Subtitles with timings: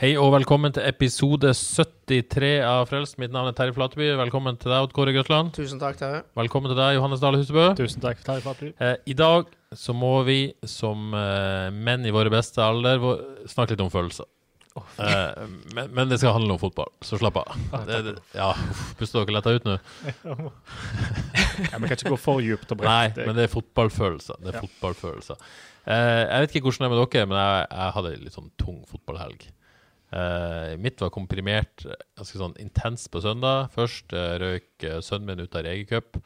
[0.00, 3.18] Hei og velkommen til episode 73 av Frelst.
[3.20, 4.06] Mitt navn er Terje Flateby.
[4.16, 5.50] Velkommen til deg, Odd Kåre Grøtland.
[5.52, 6.22] Tusen takk, Terje.
[6.40, 7.66] Velkommen til deg, Johannes Dale Husebø.
[7.76, 8.22] Tusen takk.
[8.24, 8.70] Terje Flateby.
[8.80, 13.04] Eh, I dag så må vi, som eh, menn i våre beste alder,
[13.52, 14.24] snakke litt om følelser.
[15.04, 15.44] Eh,
[15.76, 17.52] men, men det skal handle om fotball, så slapp av.
[17.84, 18.54] Det, det, ja,
[18.96, 19.76] Puster dere letta ut nå?
[21.60, 24.38] Ja, Vi kan ikke gå for djupt og Nei, men det er fotballfølelser.
[24.40, 24.64] Det er Ja.
[24.64, 25.42] fotballfølelser.
[25.84, 28.36] Eh, jeg vet ikke hvordan det er med dere, men jeg, jeg hadde en litt
[28.38, 29.50] sånn tung fotballhelg.
[30.10, 33.70] Eh, mitt var komprimert, eh, ganske sånn intens på søndag.
[33.76, 36.18] Først uh, røyk uh, sønnen min ut av Regercup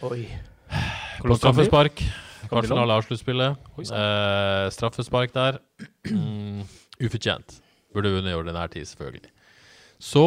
[0.00, 2.00] på straffespark.
[2.48, 3.60] Kvartfinale avsluttspillet.
[3.76, 4.72] Uh.
[4.72, 5.60] Straffespark der.
[6.08, 6.64] Mm,
[7.02, 7.58] ufortjent.
[7.92, 9.32] Burde vunnet i ordinær tid, selvfølgelig.
[10.00, 10.24] Så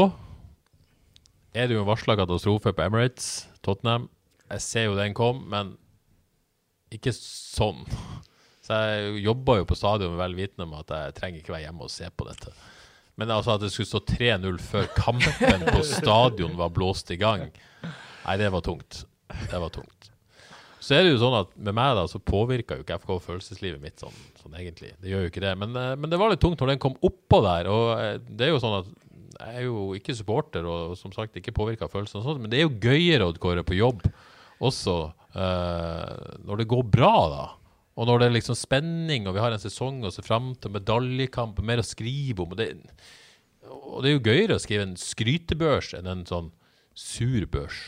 [1.57, 4.09] er det jo en varsla katastrofe på Emirates, Tottenham.
[4.49, 5.77] Jeg ser jo den kom, men
[6.93, 7.87] ikke sånn.
[8.65, 11.89] Så jeg jobba jo på stadion vel vitende om at jeg trenger ikke være hjemme
[11.89, 12.53] og se på dette.
[13.19, 17.49] Men altså at det skulle stå 3-0 før kampen på stadion var blåst i gang,
[17.83, 19.03] nei, det var tungt.
[19.49, 20.09] Det var tungt.
[20.79, 23.83] Så er det jo sånn at med meg da, så påvirker jo ikke FK følelseslivet
[23.83, 24.93] mitt sånn, sånn egentlig.
[25.03, 25.51] Det gjør jo ikke det.
[25.59, 27.69] Men, eh, men det var litt tungt når den kom oppå der.
[27.69, 28.89] Og eh, det er jo sånn at
[29.39, 32.51] jeg er jo ikke supporter og som sagt ikke påvirka av følelsene, og sånt, men
[32.51, 34.01] det er jo gøyere å Kåre på jobb
[34.59, 34.95] også
[35.35, 37.45] uh, når det går bra, da.
[37.99, 40.71] Og når det er liksom spenning, og vi har en sesong å se fram til,
[40.71, 42.53] medaljekamp, og mer å skrive om.
[42.55, 42.69] Og det,
[43.67, 46.51] og det er jo gøyere å skrive en skrytebørs enn en sånn
[46.95, 47.81] sur børs.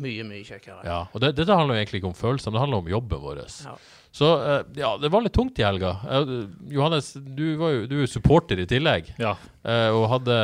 [0.00, 0.84] Mye, mye kjekkere.
[0.86, 3.22] Ja, og det, Dette handler jo egentlig ikke om følelser, men det handler om jobben
[3.24, 3.40] vår.
[3.64, 3.72] Ja.
[4.14, 5.90] Så eh, ja, det var litt tungt i helga.
[6.06, 6.30] Eh,
[6.76, 9.34] Johannes, du, var jo, du er jo supporter i tillegg, Ja.
[9.66, 10.36] eh, og hadde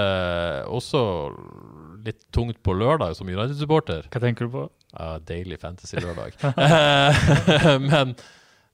[0.67, 1.05] også
[2.07, 4.09] litt tungt på lørdag som United-supporter.
[4.11, 4.65] Hva tenker du på?
[4.97, 6.37] Ja, deilig fantasy-lørdag.
[7.91, 8.17] Men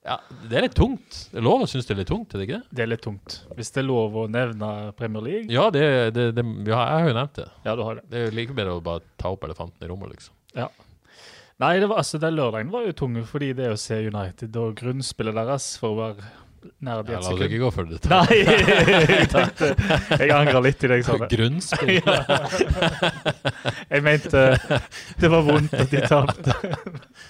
[0.03, 0.17] ja,
[0.51, 1.19] det er litt tungt.
[1.31, 2.75] Det er lov å synes det er litt tungt, er det ikke det?
[2.75, 3.37] Det er litt tungt.
[3.55, 5.47] Hvis det er lov å nevne Premier League?
[5.53, 5.85] Ja, det,
[6.17, 7.47] det, det, ja jeg har jo nevnt det.
[7.69, 8.09] Ja, du har det.
[8.11, 10.35] Det er jo like bedre å bare ta opp elefanten i rommet, liksom.
[10.59, 10.67] Ja.
[11.63, 14.75] Nei, det var, altså, den lørdagen var jo tung fordi det å se United og
[14.81, 16.31] grunnspillet deres for å være
[16.85, 18.01] nær Ja, la oss ikke gå for det.
[18.13, 19.73] Nei, jeg tenkte
[20.19, 21.19] Jeg angrer litt i det jeg sa.
[21.33, 21.99] Grunnspill.
[23.93, 24.43] Jeg mente
[25.21, 26.55] det var vondt at de tapte.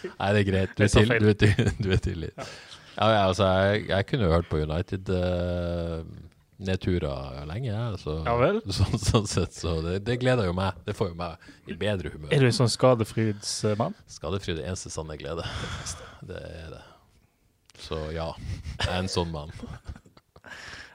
[0.07, 0.75] Nei, det er greit.
[0.77, 2.53] Du er, Jeg til, du er, til, du er tilgitt.
[2.97, 6.05] Ja, ja, altså, jeg, jeg kunne hørt på United uh,
[6.63, 7.99] nedturer lenge, jeg.
[8.03, 8.61] Så, Ja vel?
[8.79, 10.79] Sånn, sånn sett, så det, det gleder jo meg.
[10.87, 12.33] Det får jo meg i bedre humør.
[12.35, 13.97] Er du en sånn skadefrydsmann?
[14.13, 15.47] Skadefryd er eneste sanne glede.
[16.29, 16.83] Det er det.
[17.83, 18.31] Så ja,
[18.79, 19.53] jeg er en sånn mann.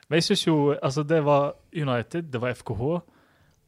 [0.08, 2.84] Men jeg synes jo Altså, det var United, det var FKH,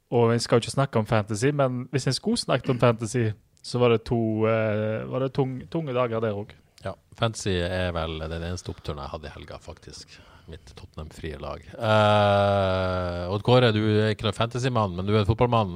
[0.10, 3.28] og en skal jo ikke snakke om fantasy, men hvis en skulle snakket om fantasy,
[3.64, 6.56] så var det to eh, Var det tung, tunge dager der òg.
[6.84, 10.16] Ja, Fantasy er vel den eneste oppturen jeg hadde i helga, faktisk.
[10.50, 11.66] Mitt Tottenham-frie lag.
[11.76, 15.76] Uh, Odd Kåre, du er ikke noen fantasymann, men du er en fotballmann.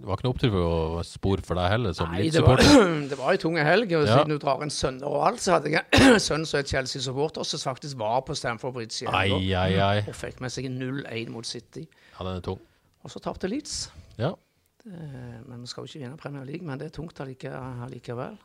[0.00, 3.08] Det var ikke noe opptur å spore for deg heller, som Leeds-supporter?
[3.10, 3.90] det var ei tung helg.
[3.98, 4.14] Og Ja.
[4.16, 7.44] siden du drar en sønn og alt, så hadde jeg en sønn som er Chelsea-supporter,
[7.44, 9.90] som faktisk var på Stamford Bridge i helga.
[10.08, 11.84] Og fikk med seg en 0-1 mot City.
[12.16, 12.60] Ja, den er tung.
[13.04, 13.90] Og så tapte Leeds.
[14.18, 14.32] Ja.
[14.80, 14.96] Det,
[15.46, 17.52] Men vi skal jo ikke vinne Premier League, men det er tungt allike-
[17.84, 18.38] allikevel.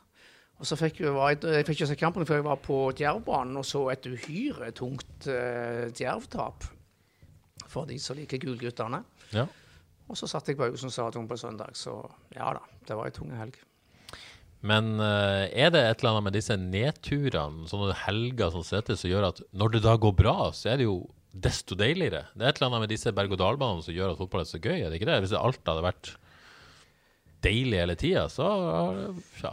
[0.60, 1.12] Og så fikk jeg,
[1.44, 5.26] jeg fikk ikke se kampen før jeg var på Djervbanen og så et uhyre tungt
[5.28, 6.64] uh, Djerv-tap.
[7.68, 9.02] For de som liker Gulguttene.
[9.36, 9.44] Ja.
[10.08, 11.96] Og så satt jeg på Haugesund stadion på søndag, så
[12.36, 13.56] ja da, det var ei tung helg.
[14.66, 19.10] Men eh, er det et eller annet med disse nedturene, sånne helger som dette, som
[19.10, 21.00] gjør at når det da går bra, så er det jo
[21.36, 22.24] desto deiligere?
[22.34, 24.78] Det er et eller annet med disse berg-og-dal-banene som gjør at fotball er så gøy,
[24.80, 25.18] er det ikke det?
[25.26, 26.12] Hvis alt hadde vært
[27.44, 28.46] deilig hele tida, så
[29.42, 29.52] ja.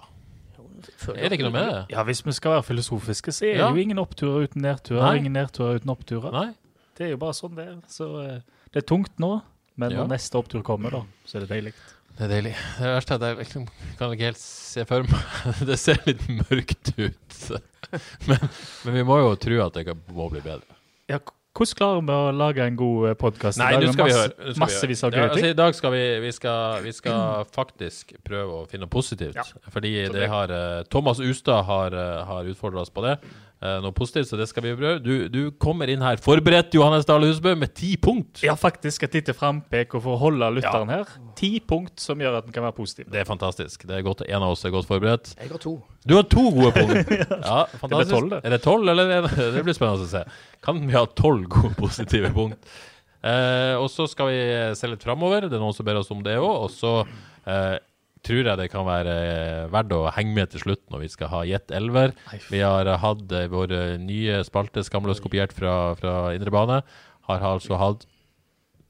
[1.13, 1.81] Er det ikke noe med det?
[1.94, 3.67] Ja, hvis vi skal være filosofiske, så er Ja.
[3.69, 5.01] det jo ingen oppturer uten nedturer.
[5.05, 5.17] Nei.
[5.21, 6.31] Ingen nedturer uten oppturer.
[6.33, 6.50] Nei?
[6.97, 7.77] Det er jo bare sånn det er.
[7.88, 8.39] Så eh,
[8.73, 9.41] det er tungt nå,
[9.75, 10.03] men Ja.
[10.03, 11.73] når neste opptur kommer, da, så er det deilig.
[12.13, 12.55] Det er deilig.
[12.77, 13.67] Det verste er at jeg liksom
[13.97, 17.39] kan ikke helt se for meg Det ser litt mørkt ut.
[18.29, 18.49] Men,
[18.85, 20.77] men vi må jo tro at det må bli bedre.
[21.09, 21.19] Ja,
[21.53, 23.59] Hvordan klarer vi å lage en god podkast?
[23.61, 24.13] Nei, nå skal vi
[24.57, 25.19] nå skal vi høre.
[25.19, 25.51] Ja, altså.
[25.51, 29.37] I dag skal vi, vi, skal, vi skal faktisk prøve å finne noe positivt.
[29.37, 29.45] Ja.
[29.69, 33.19] Fordi det har eh, Thomas Ustad har, uh, har utfordra oss på det.
[33.63, 34.98] Eh, noe positivt, så det skal vi prøve.
[35.00, 38.42] Du, du kommer inn her forberedt, Johannes Dale Husbø, med ti punkt.
[38.44, 41.07] Ja, faktisk et lite frampek for å holde lytteren her.
[41.39, 43.07] Ti punkt som gjør at den kan være positiv.
[43.13, 43.86] Det er fantastisk.
[43.88, 45.31] Det er godt En av oss er godt forberedt.
[45.39, 45.77] Jeg har to.
[46.04, 47.13] Du har to gode punkt.
[47.54, 48.12] Ja, fantastisk.
[48.18, 48.42] tolv, det.
[48.44, 50.25] Er det tolv, eller er det, det blir spennende å se.
[50.63, 52.75] Kan vi ha tolv gode positive punkt?
[53.24, 54.42] Eh, og så skal vi
[54.75, 55.48] se litt framover.
[55.48, 56.65] Det er noen som ber oss om det òg.
[56.65, 56.98] Og så
[57.48, 57.77] eh,
[58.23, 61.31] tror jeg det kan være eh, verdt å henge med til slutt når vi skal
[61.33, 62.15] ha Jet Elver.
[62.51, 66.81] Vi har eh, hatt eh, vår nye spalte skamløst kopiert fra, fra indre bane.
[67.27, 68.07] Har altså hatt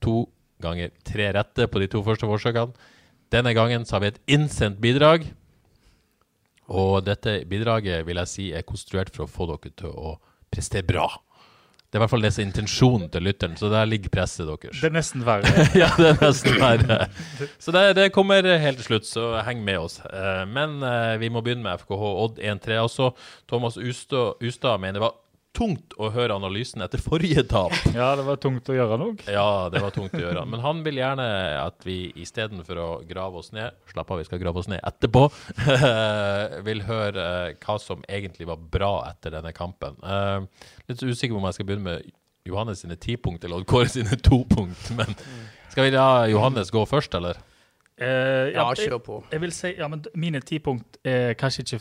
[0.04, 0.28] to
[0.64, 2.92] ganger tre rette på de to første forsøkene.
[3.34, 5.26] Denne gangen så har vi et innsendt bidrag.
[6.74, 10.16] Og dette bidraget vil jeg si er konstruert for å få dere til å
[10.54, 11.08] prestere bra.
[11.94, 14.48] Det er i hvert fall det som er intensjonen til lytteren, så der ligger presset
[14.50, 14.80] deres.
[14.82, 15.52] Det er nesten verre.
[15.78, 16.98] ja, det er nesten verre.
[17.62, 20.00] Så det, det kommer helt til slutt, så heng med oss.
[20.10, 23.12] Eh, Men eh, vi må begynne med FKH Odd 1-3 også.
[23.46, 25.14] Thomas Ustad mener det var
[25.54, 27.74] tungt å høre analysen etter forrige tap.
[27.94, 29.14] Ja, det var tungt å gjøre noe.
[29.30, 30.46] Ja, det var tungt å gjøre.
[30.50, 31.28] Men han vil gjerne
[31.62, 35.28] at vi istedenfor å grave oss ned Slapp av, vi skal grave oss ned etterpå.
[36.68, 39.98] vil høre eh, hva som egentlig var bra etter denne kampen.
[40.02, 42.12] Eh, litt usikker på om jeg skal begynne med
[42.50, 44.90] Johannes sine ti punkt eller Odd Kåre sine to punkt.
[44.98, 45.14] Men
[45.72, 47.38] skal vi la Johannes gå først, eller?
[47.96, 49.24] Eh, Ja, ja, kjør på.
[49.32, 51.80] jeg vil si, ja, men Mine ti punkt er kanskje ikke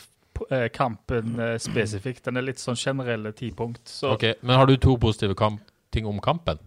[0.73, 2.25] kampen eh, spesifikt.
[2.25, 3.85] Den er litt sånn generelle ti punkt.
[3.89, 5.61] Så Ok, Men har du to positive kamp
[5.93, 6.59] ting om kampen?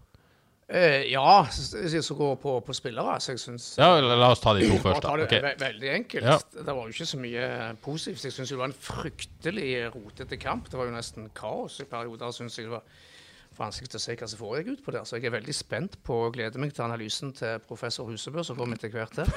[0.67, 4.31] Uh, ja, s- hvis jeg skal gå på, på spillere, så jeg syns Ja, la
[4.31, 5.11] oss ta de to først, da.
[5.15, 5.35] det Ok.
[5.43, 6.25] ve veldig enkelt.
[6.25, 6.37] Ja.
[6.57, 8.23] Det var jo ikke så mye positivt.
[8.25, 10.65] Jeg syns det var en fryktelig rotete kamp.
[10.71, 12.31] Det var jo nesten kaos i perioder.
[12.33, 12.81] Synes jeg det var
[13.59, 15.05] vanskelig å se hva som foregikk ut på der.
[15.05, 18.57] Så jeg er veldig spent på og gleder meg til analysen til professor Husebø, som
[18.57, 19.29] kommer etter hvert der.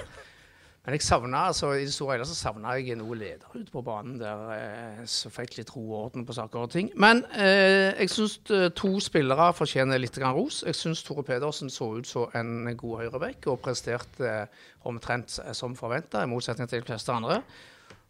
[0.88, 3.82] Men jeg savna altså, i det store hele så savna jeg noe leder ute på
[3.85, 6.88] banen der eh, som fikk litt ro og orden på saker og ting.
[6.96, 8.38] Men eh, jeg syns
[8.73, 10.62] to spillere fortjener litt ros.
[10.64, 15.52] Jeg syns Tore Pedersen så ut som en god høyrebekk og presterte eh, omtrent eh,
[15.52, 17.43] som forventa, i motsetning til de fleste andre.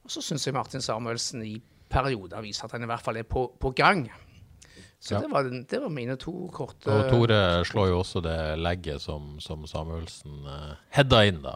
[0.06, 1.56] Og så syns jeg Martin Samuelsen i
[1.90, 4.06] perioder viser at han i hvert fall er på, på gang.
[4.98, 5.20] Så Ja.
[5.22, 9.36] det, var, det var mine to korte Og Tore slår jo også det legget som,
[9.38, 11.54] som Samuelsen uh, heada inn, da.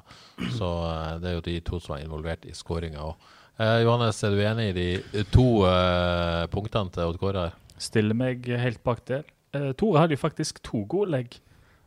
[0.54, 3.30] Så uh, det er jo de to som er involvert i skåringa òg.
[3.62, 7.58] Johannes, er du enig i de to uh, punktene til Odd Kåre her?
[7.82, 9.08] stiller meg helt bak.
[9.10, 11.38] Eh, Tore hadde jo faktisk to gode legg.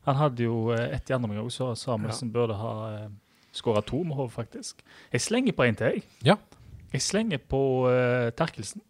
[0.06, 3.14] Han hadde jo eh, ett i andre omgang, så Samuelsen burde ha uh,
[3.56, 4.84] skåra to med hodet, faktisk.
[5.14, 6.04] Jeg slenger på en til, jeg.
[6.26, 6.36] Ja.
[6.94, 8.84] Jeg slenger på uh, Terkelsen.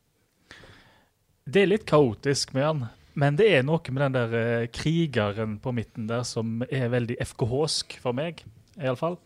[1.46, 2.80] Det er litt kaotisk med han,
[3.14, 7.20] men det er noe med den der eh, krigeren på midten der som er veldig
[7.22, 8.42] FKH-sk for meg,
[8.82, 9.20] iallfall.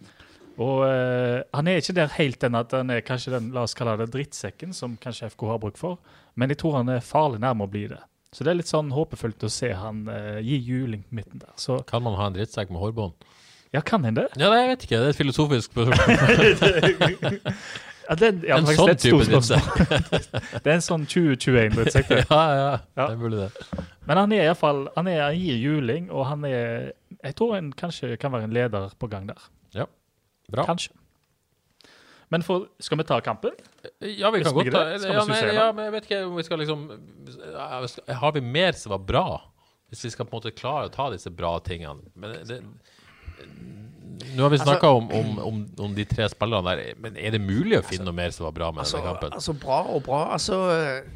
[0.59, 3.77] Og uh, han er ikke der helt enn at han er kanskje den la oss
[3.77, 5.95] kalle det drittsekken som kanskje FK har bruk for,
[6.35, 8.01] men jeg tror han er farlig nærme å bli det.
[8.35, 11.55] Så det er litt sånn håpefullt å se han uh, gi juling på midten der.
[11.55, 13.15] Så Kan man ha en drittsekk med hårbånd?
[13.71, 14.27] ja, kan han det?
[14.35, 14.99] Ja, det, jeg vet ikke.
[14.99, 15.95] Det er et filosofisk spørsmål.
[18.09, 19.67] Ja, det, ja, en sånn type drittsekk.
[20.63, 22.07] Det er en sånn 2021-drittsekk.
[22.09, 22.23] det.
[22.31, 23.05] ja, ja, Ja.
[23.11, 23.83] det burde det.
[24.09, 27.69] Men han er iallfall Han, er, han gir juling, og han er Jeg tror han
[27.77, 29.45] kanskje kan være en leder på gang der.
[29.77, 29.85] Ja,
[30.49, 30.65] Bra.
[30.65, 30.95] Kanskje.
[32.33, 33.53] Men for, skal vi ta kampen?
[34.01, 36.59] Ja, vi kan godt ta ja, men, ja, men jeg vet ikke om vi skal
[36.61, 36.83] liksom
[38.21, 39.27] Har vi mer som var bra?
[39.89, 42.05] Hvis vi skal på en måte klare å ta disse bra tingene.
[42.13, 42.59] Men det,
[44.35, 47.41] nå har vi Altså- om, om, om, om de tre spillerne der, men er det
[47.41, 49.33] mulig å finne noe mer som var bra med Altså, denne kampen?
[49.39, 50.21] altså bra og bra.
[50.35, 51.15] Altså eh,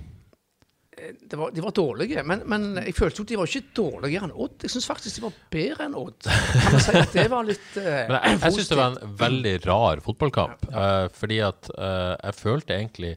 [1.30, 4.28] det var, De var dårlige, men, men jeg følte jo at de var ikke dårligere
[4.30, 4.56] enn Odd.
[4.64, 6.30] Jeg syns faktisk de var bedre enn Odd.
[6.30, 9.16] Kan man si at det var litt uh, Men jeg, jeg syns det var en
[9.24, 10.66] veldig rar fotballkamp.
[10.70, 13.14] eh, fordi at uh, jeg følte egentlig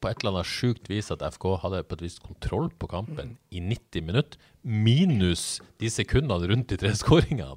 [0.00, 3.36] på et eller annet sjukt vis at FK hadde på et vis kontroll på kampen
[3.50, 7.56] i 90 minutter, minus de sekundene rundt de tre skåringene.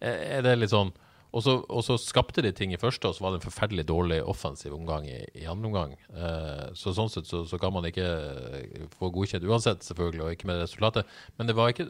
[0.00, 0.92] Er er det litt sånn
[1.36, 3.84] og så, og så skapte de ting i første, og så var det en forferdelig
[3.90, 5.90] dårlig offensiv omgang i, i andre omgang.
[6.08, 10.32] Eh, så sånn sett så, så kan man ikke eh, få godkjent uansett, selvfølgelig, og
[10.32, 11.10] ikke med resultatet.
[11.36, 11.88] Men det var ikke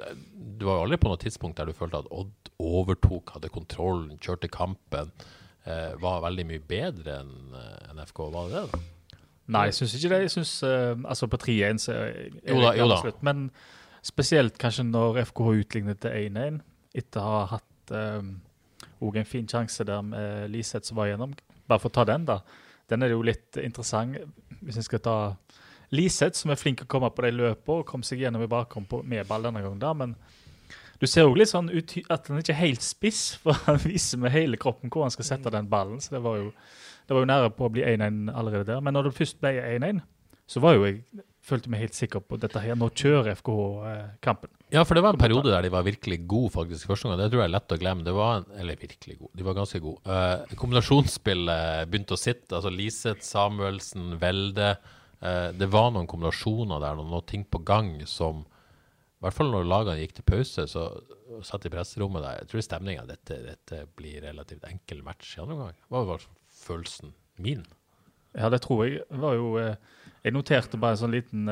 [0.59, 4.51] Du var aldri på noe tidspunkt der du følte at Odd overtok, hadde kontrollen, kjørte
[4.51, 5.15] kampen.
[5.63, 7.55] Eh, var veldig mye bedre enn
[7.93, 8.25] en FK.
[8.35, 8.67] Var det det?
[8.73, 9.23] da?
[9.55, 10.21] Nei, jeg syns ikke det.
[10.25, 12.99] Jeg synes, uh, altså På 3-1 så er det Jo da, jo da.
[13.23, 13.47] Men
[14.03, 16.59] spesielt kanskje når FK utlignet til 1-1,
[16.99, 21.35] etter å ha hatt òg en fin sjanse der med Liseth som var igjennom.
[21.67, 22.41] Bare for å ta den, da.
[22.91, 24.19] Den er jo litt interessant,
[24.63, 25.19] hvis en skal ta
[25.95, 28.51] Liseth, som er flink til å komme på de løpene, og komme seg gjennom i
[28.51, 29.83] bakhånd med ball denne gangen.
[29.83, 30.17] da, men
[31.01, 34.21] du ser òg litt sånn ut, at han ikke er helt spiss, for han viser
[34.23, 36.01] med hele kroppen hvor han skal sette den ballen.
[36.01, 36.51] så det var jo,
[37.07, 38.85] det var jo nære på å bli 1-1 allerede der.
[38.85, 40.03] Men når det først ble 1-1,
[40.47, 41.03] så var jo jeg
[41.47, 42.79] følte meg helt sikker på dette her.
[42.79, 44.56] Nå kjører FKH eh, kampen.
[44.73, 47.21] Ja, for det var en periode der de var virkelig gode faktisk første gang.
[47.21, 48.07] Det tror jeg er lett å glemme.
[48.07, 50.03] Det var en, eller virkelig gode, de var ganske gode.
[50.03, 52.51] Uh, kombinasjonsspillet begynte å sitte.
[52.57, 54.73] altså Liseth, Samuelsen, Velde.
[55.23, 59.55] Uh, det var noen kombinasjoner der, noen, noen ting på gang som I hvert fall
[59.55, 60.89] når lagene gikk til pause, så
[61.47, 62.43] satt i presserommet der.
[62.43, 65.79] Jeg tror stemninga dette, dette blir relativt enkel match i andre omgang.
[65.95, 66.27] Hva var
[66.59, 67.63] følelsen min?
[68.37, 69.07] Ja, det tror jeg.
[69.09, 69.79] Det var jo, eh,
[70.27, 71.49] jeg noterte bare en sånn liten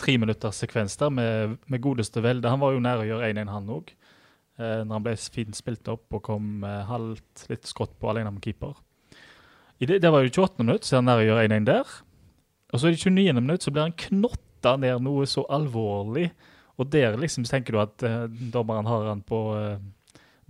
[0.00, 2.50] treminutters sekvens der med, med godeste Velde.
[2.50, 3.92] Han var jo nær å gjøre 1-1, han òg.
[4.60, 8.32] Eh, når han ble fint spilt opp og kom eh, halvt litt skrått på alene
[8.34, 8.74] med keeper.
[9.80, 10.64] Det, det var jo 28.
[10.64, 11.92] minutt, så er han nær å gjøre 1-1 der.
[12.70, 13.40] Og så i det 29.
[13.40, 16.28] minutt så blir han knotta ned noe så alvorlig.
[16.80, 19.80] Og der liksom tenker du at eh, dommeren har han på eh,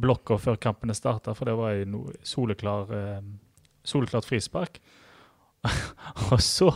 [0.00, 3.22] blokka før kampene starta, for det var jo noe soleklar, eh,
[3.86, 4.80] soleklart frispark.
[6.30, 6.70] og så,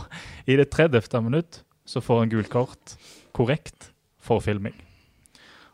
[0.45, 1.01] i det 30.
[1.25, 2.95] minutt, så får han gult kort.
[3.35, 4.75] Korrekt for filming.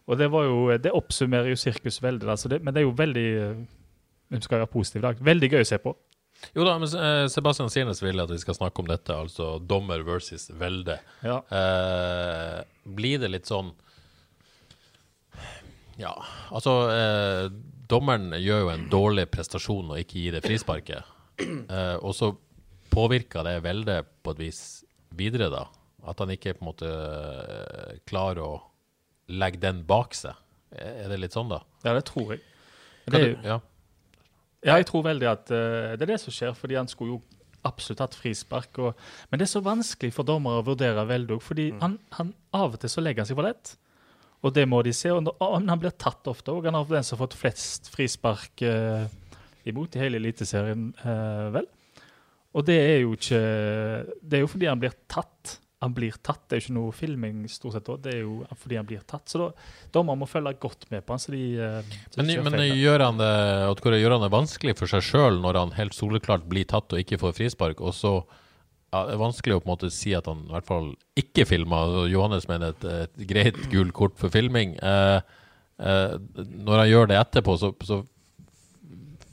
[0.10, 2.96] Og det var jo, det oppsummerer jo sirkus veldig, altså det, men det er jo
[2.98, 3.60] veldig eh,
[4.32, 5.22] Vi skal være positive i dag.
[5.28, 5.94] Veldig gøy å se på.
[6.56, 10.04] Jo da, men eh, Sebastian Sirnes vil at vi skal snakke om dette, altså dommer
[10.08, 10.98] versus velde.
[11.24, 11.42] Ja.
[11.52, 12.62] Eh,
[12.98, 13.74] blir det litt sånn
[16.00, 16.16] Ja,
[16.50, 17.50] altså eh,
[17.92, 21.18] Dommeren gjør jo en dårlig prestasjon og ikke gir det frisparket.
[21.42, 22.28] Eh, og så
[22.94, 24.60] påvirker det Velde på et vis
[25.18, 25.64] videre, da.
[26.08, 28.54] At han ikke på en måte eh, klarer å
[29.32, 30.38] legge den bak seg.
[30.72, 31.62] Er det litt sånn, da?
[31.84, 32.42] Ja, det tror jeg.
[33.12, 33.58] Det er jo, ja.
[34.64, 37.22] ja, jeg tror veldig at uh, det er det som skjer, fordi han skulle jo
[37.68, 38.80] absolutt hatt frispark.
[38.82, 42.34] Og, men det er så vanskelig for dommere å vurdere veldig fordi fordi han, han,
[42.56, 43.76] av og til så legger han seg for lett.
[44.42, 45.12] Og det må de se.
[45.14, 46.66] Og når- han blir tatt ofte òg.
[46.66, 49.06] Han har den som har fått flest frispark uh,
[49.70, 51.68] imot i hele Eliteserien, uh, vel.
[52.58, 53.38] Og det er jo ikke
[54.20, 55.60] Det er jo fordi han blir tatt.
[55.82, 56.44] Han blir tatt.
[56.46, 57.96] Det er jo ikke noe filming stort sett da.
[58.04, 59.26] Det er jo fordi han blir tatt.
[59.32, 59.48] Så da,
[59.96, 61.24] dommer må følge godt med på han.
[61.24, 63.32] Så de, eh, så Men, men gjør, han det,
[64.04, 67.20] gjør han det vanskelig for seg sjøl når han helt soleklart blir tatt og ikke
[67.22, 68.20] får frispark, og så
[68.92, 71.46] ja, det er vanskelig å på en måte si at han i hvert fall ikke
[71.48, 71.86] filma.
[72.12, 74.76] Johannes mener et, et greit gult kort for filming.
[74.84, 75.22] Eh,
[75.80, 76.18] eh,
[76.68, 78.02] når han gjør det etterpå, så, så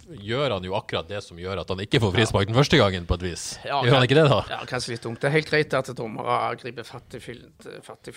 [0.08, 3.06] gjør han jo akkurat det som gjør at han ikke får frispark den første gangen,
[3.08, 3.44] på et vis.
[3.66, 4.40] Ja, gjør han ikke det, da?
[4.50, 5.20] Ja, kanskje litt dumt.
[5.22, 7.44] Det er helt greit at dommere griper fatt i, fil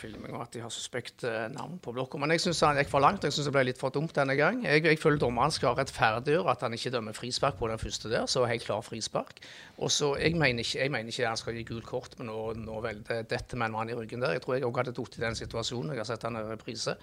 [0.01, 2.19] filming, og at de har suspekt eh, navn på blokka.
[2.21, 3.25] Men jeg syns han gikk for langt.
[3.27, 4.63] Jeg syns det ble litt for dumt denne gang.
[4.65, 8.27] Jeg, jeg føler dommeren skal rettferdiggjøre at han ikke dømmer frispark på den første der,
[8.31, 9.41] så helt klar frispark.
[9.81, 12.39] Og så, Jeg mener ikke, jeg mener ikke han skal gi gult kort, men nå,
[12.62, 14.36] nå vel, det, dette med en mann i ryggen der.
[14.38, 15.93] Jeg tror jeg òg hadde falt i den situasjonen.
[15.95, 16.95] Jeg har sett han i reprise.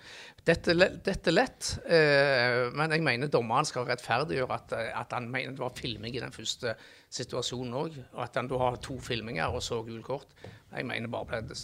[0.47, 5.57] Dette, dette er lett, eh, men jeg mener dommeren skal rettferdiggjøre at, at han mener
[5.57, 6.75] det var filming i den første
[7.15, 7.99] situasjonen òg.
[8.15, 10.33] Og at han da har to filminger og så gult kort.
[10.73, 11.59] Jeg mener bare ble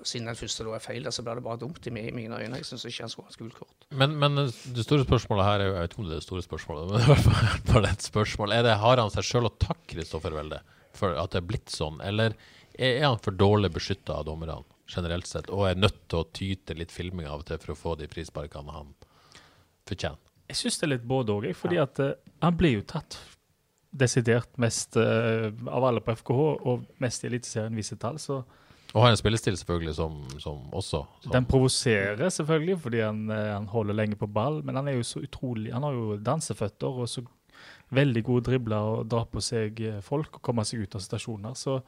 [0.00, 2.56] Siden den første da er feil, så blir det bare dumt i mine øyne.
[2.56, 3.84] Jeg syns ikke han skulle hatt gult kort.
[3.92, 6.24] Men, men det store spørsmålet her er jo Jeg vet ikke om det er det
[6.24, 8.54] store spørsmålet, men i hvert fall et spørsmål.
[8.56, 10.62] Er det, har han seg sjøl å takke Kristoffer Welde
[10.96, 12.32] for at det er blitt sånn, eller
[12.80, 14.56] er han for dårlig beskytta av dommerne
[14.90, 17.74] generelt sett, og er nødt til å ty til litt filming av og til for
[17.74, 18.94] å få de frisparkene han
[19.88, 20.29] fortjener?
[20.50, 23.18] Jeg syns det er litt både òg, fordi at uh, han blir jo tatt
[23.90, 28.18] desidert mest uh, av alle på FKH, og mest i Eliteserien viser tall.
[28.22, 28.40] Så
[28.92, 33.52] Og har en spillestil selvfølgelig som, som også som, den provoserer selvfølgelig, fordi han, eh,
[33.54, 37.02] han holder lenge på ball, men han er jo så utrolig Han har jo danseføtter
[37.02, 37.22] og så
[37.94, 41.54] veldig gode dribler og drar på seg folk og kommer seg ut av stasjoner.
[41.54, 41.78] Så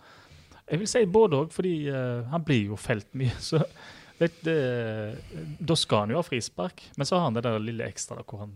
[0.69, 3.35] jeg vil si både òg, fordi uh, han blir jo felt mye.
[3.51, 3.61] Så
[4.23, 8.27] da skal han jo ha frispark, men så har han det der lille ekstra da,
[8.29, 8.55] hvor han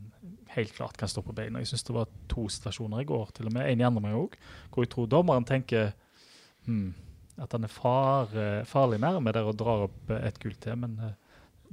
[0.56, 1.60] helt klart kan stå på beina.
[1.60, 4.16] Jeg syns det var to situasjoner i går, til og med, en i andre meg
[4.18, 4.36] òg,
[4.72, 5.92] hvor jeg tror dommeren tenker
[6.68, 6.90] hmm,
[7.42, 8.32] at han er far,
[8.68, 10.78] farlig nærme der og drar opp eh, et gull til.
[10.80, 11.14] Men eh,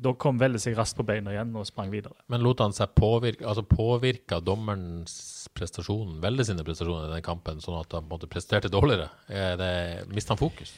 [0.03, 2.17] da kom Velle seg raskt på beina igjen og sprang videre.
[2.31, 5.15] Men lot han seg påvirke altså påvirka dommerens
[5.53, 9.11] prestasjon, veldig sine prestasjoner i den kampen, sånn at han presterte dårligere?
[9.29, 10.73] Er Mista han fokus?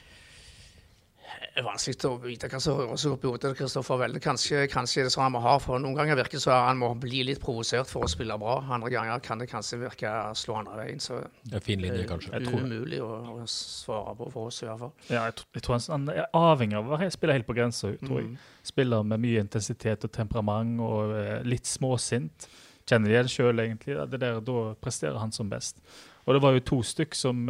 [1.55, 4.19] Det er vanskelig å vite hva som hører seg opp i hodet til Kristoffer Welde.
[4.23, 6.89] Kanskje, kanskje er sånn han må ha, for noen ganger virker det som han må
[6.99, 8.57] bli litt provosert for å spille bra.
[8.75, 10.99] Andre ganger kan det kanskje virke slå andre veien.
[11.03, 12.33] Så En fin linje, kanskje.
[12.33, 14.93] Jeg det tror er umulig å, å svare på for oss, i hvert fall.
[15.07, 18.33] Ja, jeg, jeg tror han, er avhengig av å spille helt på grensa, tror jeg.
[18.67, 22.49] Spiller med mye intensitet og temperament og eh, litt småsint.
[22.89, 23.95] kjenner igjen sjøl, egentlig.
[24.11, 25.79] Det der, da presterer han som best.
[26.25, 27.43] Og det var jo to stykk som,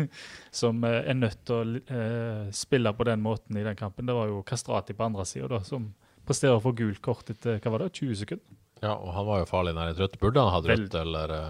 [0.60, 4.08] som eh, er nødt til å eh, spille på den måten i den kampen.
[4.08, 5.88] Det var jo Kastrati på andre sida, som
[6.28, 8.44] presterer for gult kort etter hva var det, 20 sekunder.
[8.82, 10.20] Ja, og han var jo farlig nær et rødt.
[10.20, 11.48] Burde han hatt rødt, eller eh,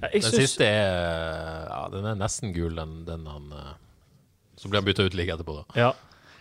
[0.00, 0.40] Ja, Den synes...
[0.40, 3.52] siste er Ja, den er nesten gul, den, den han
[4.58, 5.78] Så blir han bytta ut like etterpå, da.
[5.78, 5.92] Ja.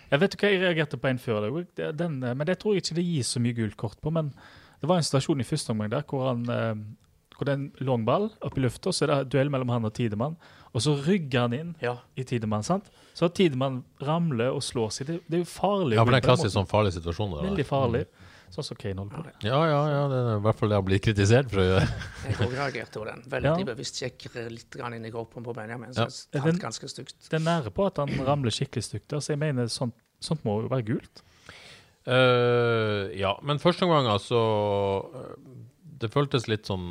[0.10, 2.98] Jeg vet ikke hva jeg reagerte på en før Den, men det tror jeg ikke
[3.00, 4.12] det gis så mye gult kort på.
[4.14, 4.32] Men
[4.80, 6.44] det var en situasjon i første omgang der hvor han
[7.38, 9.94] hvor det er en langball opp i lufta, så er det duell mellom han og
[9.98, 10.36] Tidemann.
[10.74, 11.98] Og så rygger han inn Ja.
[12.18, 12.64] i Tidemann.
[12.64, 12.90] sant?
[13.14, 15.08] Så har Tidemann ramler og slår seg.
[15.08, 15.96] Det, det er jo farlig.
[15.98, 17.30] Ja, for det er klassisk sånn farlig situasjon.
[17.34, 17.50] det der.
[17.52, 18.06] Veldig farlig.
[18.54, 19.32] Sånn som Kane holder på det.
[19.48, 20.02] Ja, ja, ja.
[20.12, 21.88] Det er i hvert fall det han blir kritisert for å gjøre.
[22.30, 23.24] Jeg òg reagerte på den.
[23.34, 23.66] Veldig Ja.
[23.66, 25.94] bevisst gikk litt grann inn i kroppen på Benjamin.
[25.94, 26.42] Så ja.
[26.46, 27.18] det ganske stygt.
[27.30, 30.62] Det er nære på at han ramler skikkelig stygt så jeg mener sånt, sånt må
[30.62, 31.24] jo være gult.
[32.06, 34.36] Uh, ja, men første omgang, altså
[35.16, 35.36] eh,
[36.02, 36.90] Det føltes litt sånn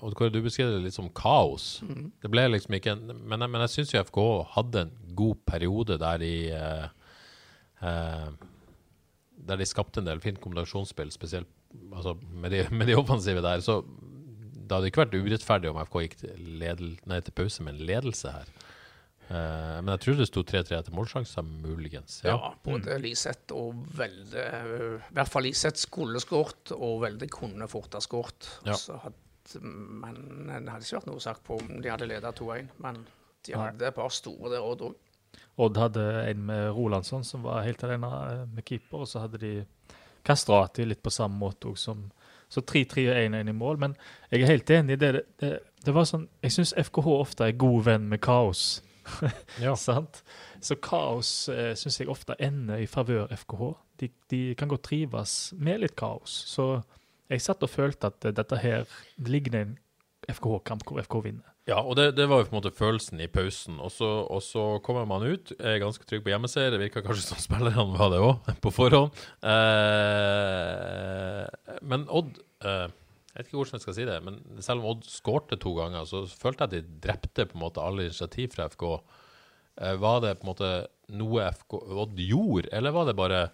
[0.00, 1.82] og Kåre, du beskrev det litt som kaos.
[2.22, 4.20] Det ble liksom ikke en, Men, men jeg syns FK
[4.56, 6.86] hadde en god periode der de eh,
[7.84, 8.28] eh,
[9.50, 11.50] Der de skapte en del fint kombinasjonsspill, spesielt
[11.92, 13.60] altså, med, de, med de offensive der.
[13.64, 17.76] Så det hadde ikke vært urettferdig om FK gikk til, ledel, nei, til pause med
[17.76, 18.52] en ledelse her.
[19.30, 22.20] Eh, men jeg tror det sto 3-3 etter målsjanser, muligens.
[22.26, 27.68] Ja, både Liseth og Velde øh, I hvert fall Liseth skulle skåret, og Velde kunne
[27.70, 28.48] fort ha skåret.
[28.66, 28.74] Ja.
[28.78, 28.98] Så
[29.60, 32.70] Men det hadde ikke vært noe sagt på om de hadde ledet 2-1.
[32.84, 33.02] Men
[33.46, 34.98] de hadde et par store der Odd òg.
[35.60, 39.40] Odd hadde en med Rolandsson som var helt alene eh, med keeper, og så hadde
[39.42, 39.54] de
[40.26, 42.10] Kastrati litt på samme måte òg som
[42.50, 43.76] Så 3-3 og 1-1 i mål.
[43.78, 43.92] Men
[44.30, 45.10] jeg er helt enig i det.
[45.14, 45.50] Det, det,
[45.86, 48.82] det var sånn Jeg syns FKH ofte er god venn med kaos.
[49.62, 49.76] Ja.
[49.78, 50.22] Sant?
[50.60, 53.70] Så kaos eh, syns jeg ofte ender i favør FKH.
[54.02, 56.34] De, de kan godt trives med litt kaos.
[56.50, 56.82] Så
[57.30, 58.84] jeg satt og følte at eh, dette her
[59.16, 59.78] Det ligger en
[60.30, 61.46] FKH-kamp hvor FK vinner.
[61.68, 63.78] Ja, og det, det var jo på en måte følelsen i pausen.
[63.82, 66.72] Og så, og så kommer man ut, er ganske trygg på hjemmeseier.
[66.72, 69.14] Det virka kanskje som spillerne var det òg, på forhånd.
[69.52, 71.44] Eh,
[71.86, 72.88] men Odd eh,
[73.30, 76.08] Jeg vet ikke hvordan jeg skal si det, men selv om Odd skårte to ganger,
[76.08, 78.84] så følte jeg at de drepte på en måte alle initiativ fra FK.
[79.80, 80.72] Eh, var det på en måte
[81.20, 83.44] noe FK Odd gjorde, eller var det bare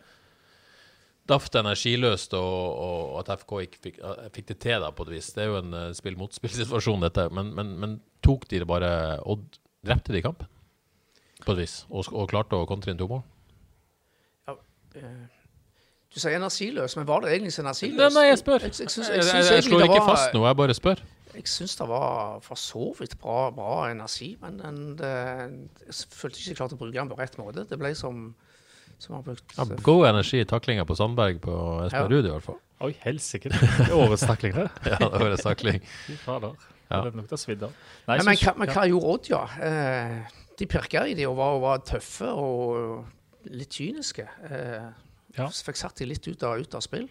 [1.29, 5.15] daft energiløst, og, og at FK ikke fikk, eh, fikk det til, da, på et
[5.17, 5.33] vis.
[5.35, 7.29] Det er jo en uh, spill-mot-spill-situasjon, dette.
[7.35, 8.91] Men, men, men tok de det bare
[9.27, 10.49] Odd drepte de kampen,
[11.45, 13.23] på et vis, og, og klarte å kontre inn to mål?
[14.97, 15.27] Eh,
[16.15, 17.99] Du sier energiløs, men var det egentlig så energiløst?
[18.01, 18.63] Nei, nei, jeg spør.
[18.65, 21.03] Jeg, jeg, syns- Jeg, jeg, jeg, jeg slår ikke var- fast noe, jeg bare spør.
[21.37, 25.11] Jeg syns det var for så vidt bra, bra energi, men den, det,
[25.85, 27.67] jeg følte ikke jeg klarte å bruke den på rett måte.
[27.69, 28.23] Det ble som,
[28.99, 31.57] som har brukt Ja, god energi i taklinga på Sandberg på
[31.87, 32.09] Espen Ja.
[32.09, 32.59] Ruud, i hvert fall.
[32.87, 33.51] Oi, helsike.
[33.53, 34.67] Det er årets takling, det.
[34.93, 35.81] Ja, det er årets takling.
[36.07, 36.57] Fy fader.
[36.91, 37.01] Ja.
[37.03, 37.73] Det er nok det av.
[38.07, 39.43] Men, men, hva, men hva gjorde Odd, ja?
[39.69, 44.29] Eh, de pirka i det og var, var tøffe og litt kyniske.
[44.51, 44.87] Eh,
[45.37, 45.51] Ja.
[45.53, 47.11] Fikk satt de litt ut av, ut av spill.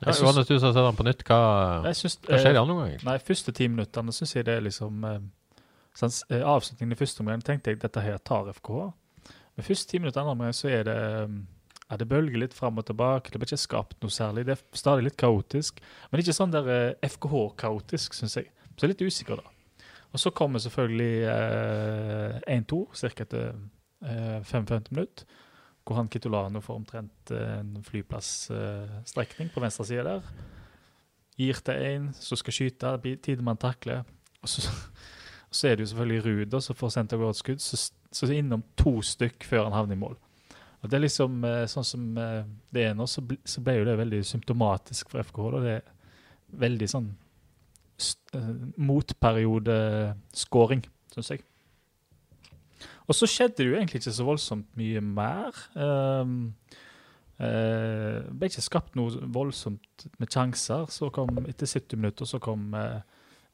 [0.00, 1.38] Jeg synes, Johannes, du som har sett han på nytt, hva,
[1.96, 3.02] synes, hva skjer i eh, andre omgang?
[3.04, 5.18] Nei, første ti minuttene syns jeg det er liksom eh,
[5.96, 8.90] sånn, eh, Avslutningen i første omgang tenkte jeg dette her tar FKH.
[9.56, 11.40] Men først ti minutter andre så er det eh,
[11.90, 13.32] ja, det bølger litt fram og tilbake.
[13.32, 14.44] Det blir ikke skapt noe særlig.
[14.46, 15.80] Det er stadig litt kaotisk.
[16.10, 18.52] Men ikke sånn der eh, FKH-kaotisk, syns jeg.
[18.78, 19.82] Så litt usikker, da.
[20.14, 23.10] Og så kommer selvfølgelig eh, 1-2 ca.
[23.24, 23.50] etter
[24.06, 25.36] eh, 55 minutter.
[25.82, 30.32] Hvor han Kitolano får omtrent eh, en flyplassstrekning på venstre side der.
[31.40, 34.06] Gir til en som skal skyte, Tidemann takler.
[34.42, 34.62] Og så,
[35.50, 37.80] så er det jo selvfølgelig Ruud da, som får sendt av gårde skudd, så,
[38.12, 40.16] så innom to stykk før han havner i mål.
[40.80, 43.74] Og det er liksom eh, sånn som eh, det er nå, så, ble, så ble
[43.78, 45.44] jo det veldig symptomatisk for FKH.
[45.52, 45.58] Da.
[45.64, 45.84] Det er
[46.64, 47.08] veldig sånn
[48.38, 48.52] eh,
[48.90, 50.82] motperiodeskåring,
[51.14, 51.40] syns jeg.
[53.10, 55.50] Og så skjedde det jo egentlig ikke så voldsomt mye mer.
[55.74, 56.54] Um,
[57.42, 60.86] uh, det ble ikke skapt noe voldsomt med sjanser.
[60.94, 63.02] Så kom Etter 70 minutter så kom uh,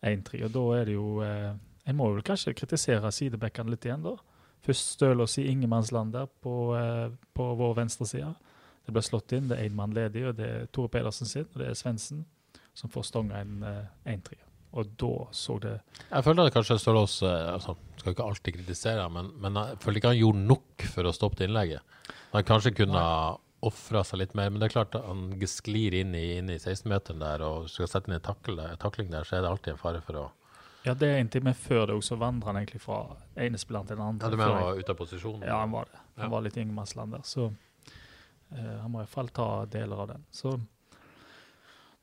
[0.05, 4.05] 1-3, og da er det jo uh, En må vel kanskje kritisere sidebackene litt igjen,
[4.05, 4.17] da.
[4.67, 8.33] Først Stølås i ingenmannsland på, eh, på vår venstre side.
[8.87, 11.47] Det ble slått inn, det er én mann ledig, og det er Tore Pedersen sin,
[11.53, 12.25] og det er Svendsen
[12.77, 14.39] som får stonga en eh, 1-3.
[14.77, 15.73] Og da så det
[16.11, 20.01] Jeg føler at kanskje Stølås eh, altså, Skal ikke alltid kritisere men, men jeg føler
[20.01, 21.97] ikke han gjorde nok for å stoppe det innlegget.
[22.35, 23.05] Han kanskje kunne
[23.67, 27.23] ofra seg litt mer, men det er klart han sklir inn i, inn i 16-meteren
[27.23, 30.21] der og skal sette inn en takling der, så er det alltid en fare for
[30.21, 30.27] å
[30.87, 33.01] Ja, det er en time før det også vandrer han egentlig fra
[33.43, 34.27] ene spilleren til den andre.
[34.29, 35.41] Ja, Du mener han var ute av posisjon?
[35.43, 35.99] Ja, han var det.
[36.17, 36.31] Han Ja.
[36.31, 40.25] var litt i ingenmannsland der, så uh, han må iallfall ta deler av den.
[40.31, 40.53] Så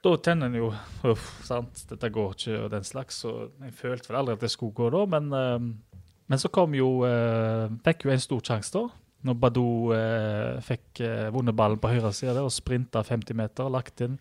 [0.03, 0.73] da tenner en jo
[1.07, 3.21] Uff, sant, dette går ikke, og den slags.
[3.23, 3.31] Så
[3.63, 6.89] jeg følte vel aldri at det skulle gå da, men, uh, men så kom jo
[7.07, 8.99] uh, Fikk jo en stor sjanse, da.
[9.23, 14.01] Når Badou eh, fikk eh, vunnet ballen på høyre side og sprinta 50 meter, lagt
[14.03, 14.17] inn.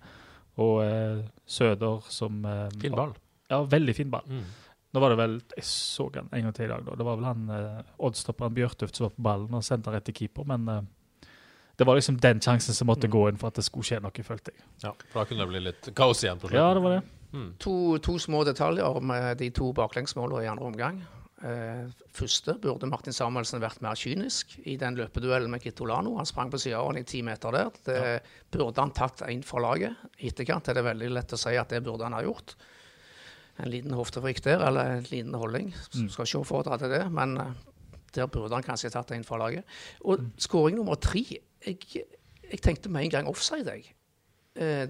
[0.62, 0.78] Og
[1.42, 2.36] Søder som
[2.78, 3.10] Fin ball.
[3.52, 4.26] Ja, veldig fin ball.
[4.28, 4.44] Mm.
[4.92, 6.96] Nå var det vel Jeg så han en gang til i dag, da.
[6.96, 10.08] Det var vel han eh, oddstopperen Bjørtuft som var på ballen og sendte han rett
[10.10, 10.82] til keeper, men eh,
[11.80, 14.24] det var liksom den sjansen som måtte gå inn for at det skulle skje noe,
[14.26, 14.64] følte jeg.
[14.84, 16.60] Ja, for da kunne det bli litt kaos igjen på slutten.
[16.60, 17.02] Ja, det var det.
[17.32, 17.48] Mm.
[17.64, 21.00] To, to små detaljer med de to baklengsmålene i andre omgang.
[21.42, 26.12] Eh, første burde Martin Samuelsen vært mer kynisk i den løpeduellen med Kitolano.
[26.20, 27.72] Han sprang på sida av han i ti meter der.
[27.88, 28.04] Det
[28.52, 29.96] burde han tatt inn for laget.
[30.20, 32.54] I etterkant er det veldig lett å si at det burde han ha gjort.
[33.62, 35.70] En liten hoftefrikk der, eller en liten holdning.
[35.90, 37.52] Skal ikke oppfordre til det, men eh,
[38.16, 39.64] der burde han kanskje tatt en for laget.
[40.04, 41.22] Og skåring nummer tre
[41.62, 41.78] jeg,
[42.50, 43.94] jeg tenkte med en gang offside, jeg.
[44.56, 44.88] Eh,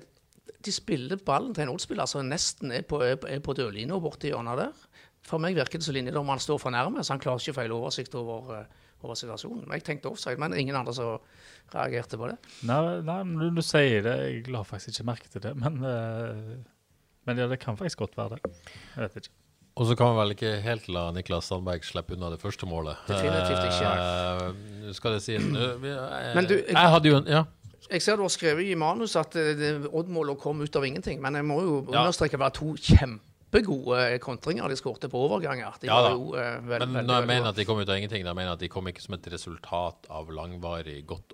[0.62, 3.98] de spiller ballen til en oddspiller som nesten er på, er på, er på dørlinja
[4.02, 4.88] borti hjørnet der.
[5.26, 7.76] For meg virker det så linjedommeren står for nærme, så han klarer ikke å feile
[7.76, 9.70] oversikt over, eh, over situasjonen.
[9.76, 11.18] Jeg tenkte offside, men ingen andre som
[11.74, 12.38] reagerte på det.
[12.66, 16.56] Nei, nei når du sier det Jeg la faktisk ikke merke til det, men, eh,
[17.26, 18.52] men ja, det kan faktisk godt være det.
[18.96, 19.34] Jeg vet ikke.
[19.80, 22.98] Og så kan vi vel ikke helt la Niklas Sandberg slippe unna det første målet.
[23.08, 23.92] Definitivt ikke.
[23.96, 27.44] Uh, skal det sies nå, jeg, Men du, jeg- jeg hadde jo en Ja.
[27.90, 31.34] Jeg ser du har skrevet i manus at eh, Odd-målet kom ut av ingenting, men
[31.34, 32.02] jeg må jo Ja.
[32.04, 32.74] understreke at det var to
[33.52, 35.72] kjempegode kontringer de skårte på overganger.
[35.80, 36.14] De Ja var da.
[36.14, 38.50] jo uh, vel- Men når jeg mener at de kom ut av ingenting, da mener
[38.52, 41.32] jeg at de kom ikke som et resultat av langvarig godt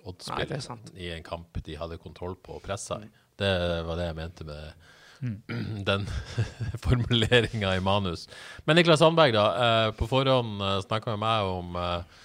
[0.49, 0.91] det sant.
[0.97, 3.09] i en kamp de hadde kontroll på og pressa i.
[3.37, 4.73] Det var det jeg mente med
[5.89, 6.07] den
[6.85, 8.27] formuleringa i manus.
[8.65, 9.45] Men Niklas Sandberg, da.
[9.65, 12.21] Eh, på forhånd uh, snakka med meg om eh,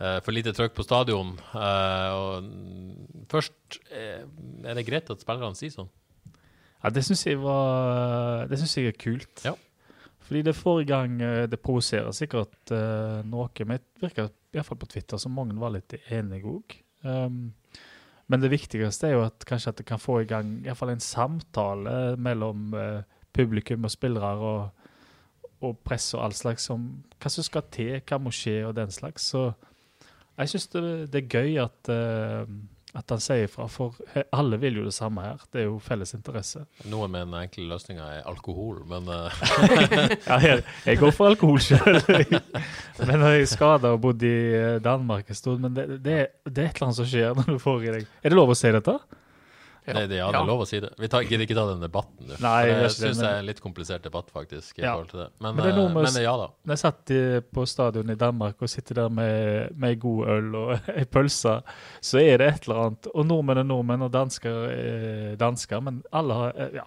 [0.00, 1.32] eh, for lite trøkk på stadion.
[1.54, 4.22] Eh, og mm, først, eh,
[4.64, 5.90] er det greit at spillerne sier sånn?
[6.80, 9.44] Ja, det syns jeg jeg er kult.
[9.44, 9.56] Ja.
[10.30, 14.78] Fordi det får i gang eh, Det provoserer sikkert eh, noe, men det virker iallfall
[14.78, 16.76] på Twitter som mange var litt enige òg.
[17.02, 17.52] Um,
[18.30, 20.92] men det viktigste er jo at kanskje at det kan få i gang i fall
[20.92, 23.00] en samtale mellom eh,
[23.34, 24.86] publikum og spillere og,
[25.66, 26.86] og press og all slags om
[27.18, 29.32] hva som skal til, hva må skje og den slags.
[29.32, 29.48] Så
[30.38, 32.54] jeg syns det, det er gøy at, eh,
[32.96, 33.94] at han sier ifra, for
[34.34, 35.42] alle vil jo det samme her.
[35.52, 36.64] Det er jo felles interesse.
[36.90, 39.30] Noen mener den enkle løsninga er alkohol, men uh...
[40.30, 42.00] Ja, jeg, jeg går for alkohol sjøl.
[43.06, 46.64] men jeg er skada og bodd i eh, Danmark en stund Men det, det, det
[46.64, 48.58] er et eller annet som skjer når du får i deg Er det lov å
[48.58, 48.96] si dette?
[49.86, 49.94] Ja.
[49.94, 50.42] det, det, ja, det Ja.
[50.42, 50.90] er lov å si det.
[51.00, 52.34] Vi tar, gidder ikke ta den debatten du.
[52.42, 54.78] Nei, jeg det det, syns jeg er en litt komplisert debatt, faktisk.
[54.78, 54.92] i Ja.
[54.94, 55.28] forhold til det.
[55.40, 56.46] Men, Men det er noe eh, med- men ja da.
[56.66, 57.14] Når jeg satt
[57.52, 61.62] på stadion i Danmark og sitter der med, med god øl og ei pølse,
[62.00, 66.02] så er det et eller annet Og nordmenn er nordmenn, og dansker er dansker, men
[66.12, 66.82] alle har eh, Ja.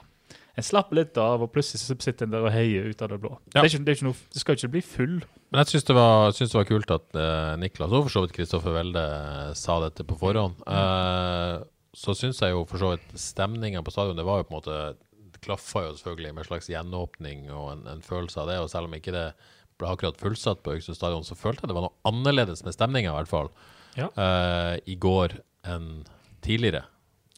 [0.56, 3.40] En slapper litt av, og plutselig sitter en der og heier ut av det blå.
[3.50, 5.16] Det, er ikke, det, noe, det skal ikke bli full.
[5.50, 8.76] Men jeg syns det, det var kult at uh, Niklas og for så vidt Kristoffer
[8.76, 10.54] Welde sa dette på forhånd.
[10.70, 14.56] Eh, så syns jeg jo for så vidt stemninga på stadion Det var jo på
[14.56, 14.78] en måte
[15.44, 18.58] klaffa jo selvfølgelig med en slags gjenåpning og en, en følelse av det.
[18.64, 19.26] Og selv om ikke det
[19.82, 23.12] ble akkurat fullsatt på Øyksund stadion, så følte jeg det var noe annerledes med stemninga,
[23.12, 23.52] i hvert fall,
[23.98, 24.08] Ja.
[24.18, 25.36] uh, i går
[25.70, 26.06] enn
[26.46, 26.86] tidligere.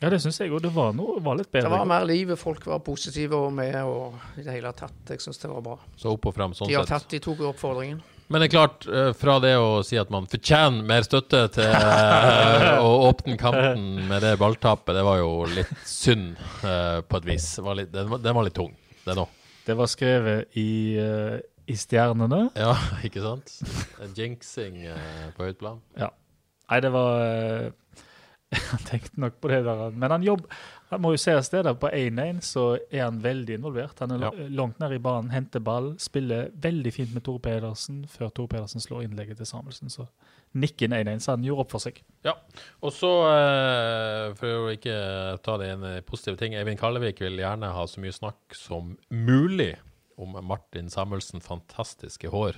[0.01, 0.59] Ja, det syns jeg òg.
[0.65, 4.17] Det var, noe, var litt Det var mer liv, folk var positive og med og
[4.35, 4.97] i det hele tatt.
[5.07, 5.77] Jeg syns det var bra.
[5.97, 8.03] Så opp og frem sånn De har tatt, de tok oppfordringen.
[8.27, 11.69] Men det er klart, eh, fra det å si at man fortjener mer støtte til
[11.69, 16.33] eh, å åpne kampen med det balltapet, det var jo litt synd
[16.65, 17.45] eh, på et vis.
[17.59, 18.73] Det var litt, den, var, den var litt tung,
[19.05, 19.41] den òg.
[19.65, 20.69] Det var skrevet i,
[21.69, 22.47] i stjernene.
[22.57, 22.73] Ja,
[23.07, 23.55] ikke sant?
[24.01, 24.83] En jinxing
[25.37, 25.81] på høyt plan.
[25.95, 27.21] Nei, det var
[28.55, 29.87] Jeg Han tenkte nok på det der.
[29.93, 30.45] Men han jobb,
[30.91, 33.99] han må jo se et sted der på 1-1, så er han veldig involvert.
[33.99, 34.29] Han er Ja.
[34.49, 38.79] langt nær i banen, henter ball, spiller veldig fint med Tor Pedersen før Tor Pedersen
[38.81, 39.89] slår innlegget til Samuelsen.
[39.89, 40.07] Så
[40.55, 42.01] nikker inn 1-1, så han gjorde opp for seg.
[42.23, 42.33] Ja.
[42.83, 47.73] Og så, eh, for å ikke ta det ene positive ting, Eivind Kallevik vil gjerne
[47.73, 49.75] ha så mye snakk som mulig
[50.17, 52.55] om Martin Samuelsen' fantastiske hår.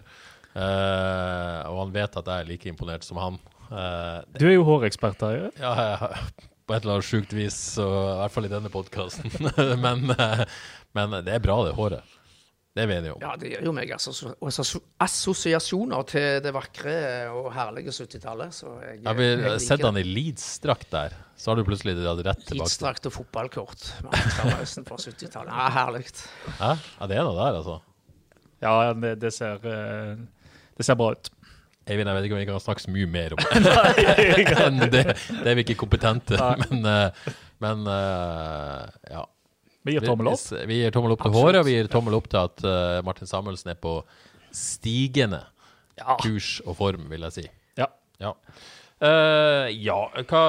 [0.56, 3.40] Eh, og han vet at jeg er like imponert som han.
[3.72, 5.52] Eh, Du er jo hårekspert, Terje.
[5.60, 9.32] Ja, jeg- på et eller annet sjukt vis, så, i hvert fall i denne podkasten.
[9.86, 10.44] men, eh,
[10.98, 12.16] men det er bra, det håret.
[12.78, 13.22] Det er vi enige om.
[13.24, 16.92] Ja, det gjør jo meg assosi- assosi- assosiasjoner til det vakre
[17.34, 18.54] og herlige 70-tallet.
[18.54, 22.44] Så jeg, har vil jeg sett han i Leeds-drakt der, så har du plutselig rett
[22.46, 22.68] tilbake.
[22.68, 23.88] Hitsdrakt og fotballkort.
[24.06, 25.50] Martin fra 70-tallet.
[25.50, 26.04] Ja, herlig.
[26.60, 26.76] Ja,
[27.10, 27.80] det er noe der, altså.
[28.62, 30.14] Ja, det, det, ser, eh,
[30.78, 31.32] det ser bra ut.
[31.88, 33.74] Eivind, jeg vet ikke om vi kan snakke så mye mer om det.
[34.94, 36.38] Det, det er vi ikke kompetente.
[36.66, 39.26] Men, eh, men eh, ja.
[39.88, 40.48] Vi gir tommel opp.
[40.68, 43.30] Vi, gir tommel opp til håret, og vi gir tommel opp til at eh, Martin
[43.30, 44.02] Samuelsen er på
[44.56, 45.46] stigende
[46.22, 47.46] kurs og form, vil jeg si.
[47.80, 47.88] Ja.
[48.22, 48.34] Ja.
[49.02, 49.98] uh, ja,
[50.30, 50.44] hva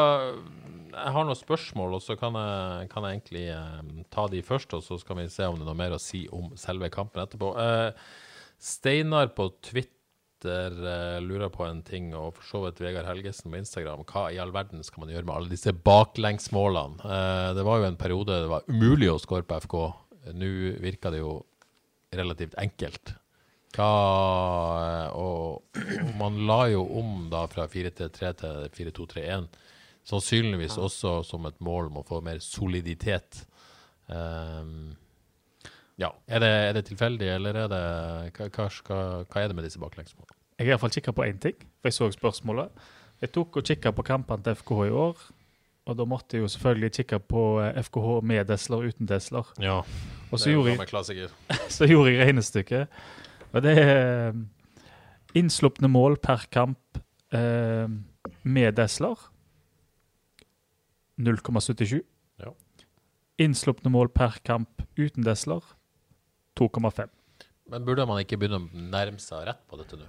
[0.88, 4.74] Jeg har noen spørsmål, og så kan jeg, kan jeg egentlig uh, ta de først,
[4.74, 7.22] og så skal vi se om det er noe mer å si om selve kampen
[7.22, 7.52] etterpå.
[7.54, 7.92] Uh,
[8.58, 9.97] Steinar på Twitter
[10.44, 14.04] lurer på en ting, og for så vidt Vegard Helgesen på Instagram.
[14.08, 17.00] Hva i all verden skal man gjøre med alle disse baklengsmålene?
[17.02, 19.78] Eh, det var jo en periode det var umulig å skåre på FK.
[20.38, 20.50] Nå
[20.84, 21.38] virker det jo
[22.14, 23.14] relativt enkelt.
[23.76, 23.88] Hva,
[25.12, 29.48] og, og man la jo om da fra 4-3 til 4-2-3-1.
[30.08, 33.42] Sannsynligvis også som et mål om å få mer soliditet.
[34.08, 34.96] Ehm,
[35.98, 36.12] ja.
[36.26, 37.82] Er det, er det tilfeldig, eller er det
[38.36, 38.68] hva, hva,
[39.24, 40.36] hva, er det med disse baklengsmålene?
[40.58, 42.86] Jeg har iallfall kikka på én ting, for jeg så spørsmålet.
[43.22, 45.26] Jeg tok og kikka på kampene til FKH i år.
[45.88, 49.48] Og da måtte jeg jo selvfølgelig kikke på eh, FKH med Desler og uten Desler.
[49.62, 49.80] Ja,
[50.30, 51.32] Og så gjorde, jeg, klassiker.
[51.76, 53.00] så gjorde jeg regnestykket.
[53.52, 54.42] Og det er eh,
[55.40, 57.00] innslupne mål per kamp
[57.32, 57.88] eh,
[58.42, 59.16] med Desler
[61.18, 62.02] 0,77.
[62.44, 62.52] Ja.
[63.40, 65.64] Innslupne mål per kamp uten Desler
[66.58, 67.08] 2,5.
[67.68, 70.06] Men burde man ikke begynne å nærme seg rett på dette nå?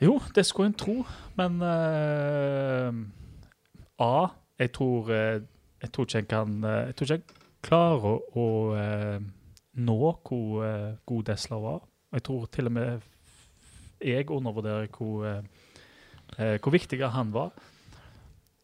[0.00, 0.94] Jo, det skulle en tro,
[1.36, 2.94] men uh,
[4.00, 5.42] A Jeg tror eh,
[5.82, 8.44] Jeg tror ikke en kan eh, Jeg tror ikke jeg klarer å, å
[9.76, 10.62] nå hvor
[11.04, 11.82] god Desla var.
[12.16, 13.02] Jeg tror til og med
[14.00, 15.44] jeg undervurderer hvor,
[16.32, 17.52] hvor viktig han var.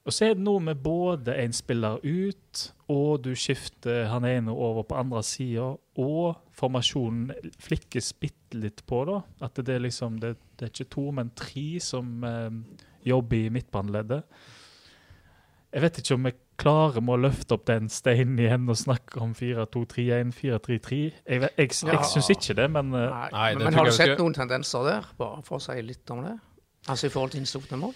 [0.07, 2.61] Og så er det noe med både en spiller ut,
[2.95, 9.01] og du skifter han ene over på andre sida, og formasjonen flikkes bitte litt på,
[9.09, 9.17] da.
[9.43, 12.51] At det er liksom Det, det er ikke to, men tre som eh,
[13.11, 14.23] jobber i midtbaneleddet.
[15.75, 19.19] Jeg vet ikke om jeg klarer med å løfte opp den steinen igjen og snakke
[19.21, 21.01] om 4-2-3-1, 4-3-3.
[21.27, 22.03] Jeg, vet- jeg, jeg, Ja.
[22.09, 24.87] syns ikke det, men eh, Nei, Nei, det men, men har du sett noen tendenser
[24.87, 26.37] der, bare for å si litt om det?
[26.87, 27.93] Altså i forhold til innslupne mål?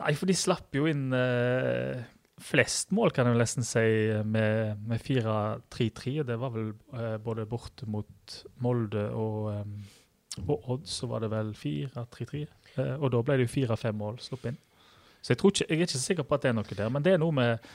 [0.00, 2.00] Nei, for de slapp jo inn eh,
[2.40, 3.82] flest mål, kan jeg nesten si,
[4.24, 6.14] med, med 4-3-3.
[6.22, 11.24] og Det var vel eh, både borte mot Molde og, eh, og Odd, så var
[11.24, 12.42] det vel 4-3-3.
[12.76, 14.60] Eh, og da ble det jo fire-fem mål sluppet inn.
[15.20, 17.04] Så jeg, ikke, jeg er ikke så sikker på at det er noe der, men
[17.04, 17.70] det er noe med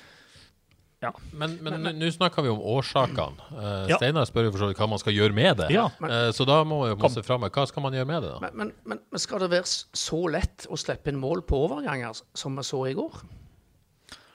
[1.33, 3.37] Men, men nå- nå snakker vi om årsakene.
[3.51, 3.97] Uh, Ja.
[3.97, 5.69] Steinar spør jo for så vidt hva man skal gjøre med det.
[5.75, 5.85] Ja.
[6.01, 8.31] Eh, så da må vi jo masse fram hva skal man gjøre med det.
[8.33, 8.39] da?
[8.41, 12.15] Men, men, men, men skal det være så lett å slippe inn mål på overganger
[12.33, 13.21] som vi så i går?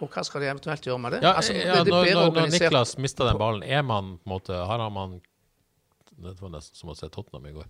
[0.00, 1.22] Og hva skal de eventuelt gjøre med det?
[1.22, 4.30] Ja, Altså, ja, det- det når, når, når Niklas mista den ballen, er man på
[4.30, 5.20] en måte Har man
[6.20, 7.64] Det var nesten som å se Tottenham i går.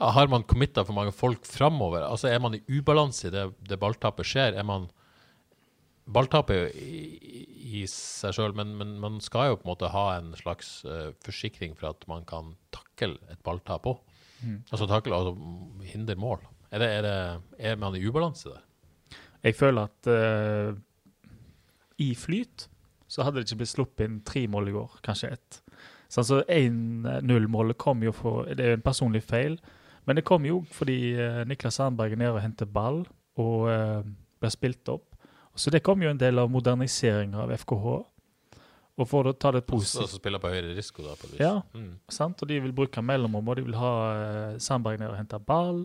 [0.00, 2.02] Ja, Har man committa for mange folk framover?
[2.04, 4.58] Altså, er man i ubalanse i det, det balltapet skjer?
[4.60, 4.90] Er man
[6.04, 10.76] Balltapet i, seg sjøl, men, men man skal jo på en måte ha en slags
[10.86, 14.02] uh, forsikring for at man kan takle et balltap òg.
[14.70, 15.34] Altså takle, altså
[15.88, 16.42] hindre mål.
[16.70, 18.64] Er, det, er, det, er man i ubalanse der?
[19.44, 20.76] Jeg føler at uh,
[21.98, 22.68] i flyt
[23.08, 25.60] så hadde det ikke blitt sluppet inn tre mål i går, kanskje ett.
[26.12, 29.58] Så 1-0-målet kom jo for Det er jo en personlig feil,
[30.04, 33.04] men det kom jo fordi uh, Niklas Sandberg er nede og henter ball
[33.40, 33.66] og
[34.40, 35.13] blir spilt opp.
[35.54, 37.94] Så det kom jo en del av moderniseringa av FKH.
[38.94, 41.16] Og for å ta det positivt Som spiller på høyere risiko, da?
[41.18, 41.40] på et vis.
[41.42, 41.54] Ja.
[41.74, 41.96] Mm.
[42.08, 42.42] sant?
[42.42, 45.82] Og de vil bruke mellomrom, og de vil ha uh, Sandberg ned og hente ball.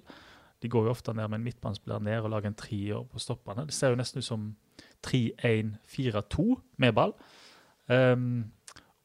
[0.62, 3.65] De går jo ofte ned med en midtbanespiller ned og lager en trier på stoppene.
[3.65, 4.45] Det ser jo nesten ut som
[5.08, 6.45] 3-1-4-2
[6.84, 7.15] med ball.
[7.89, 8.51] Um,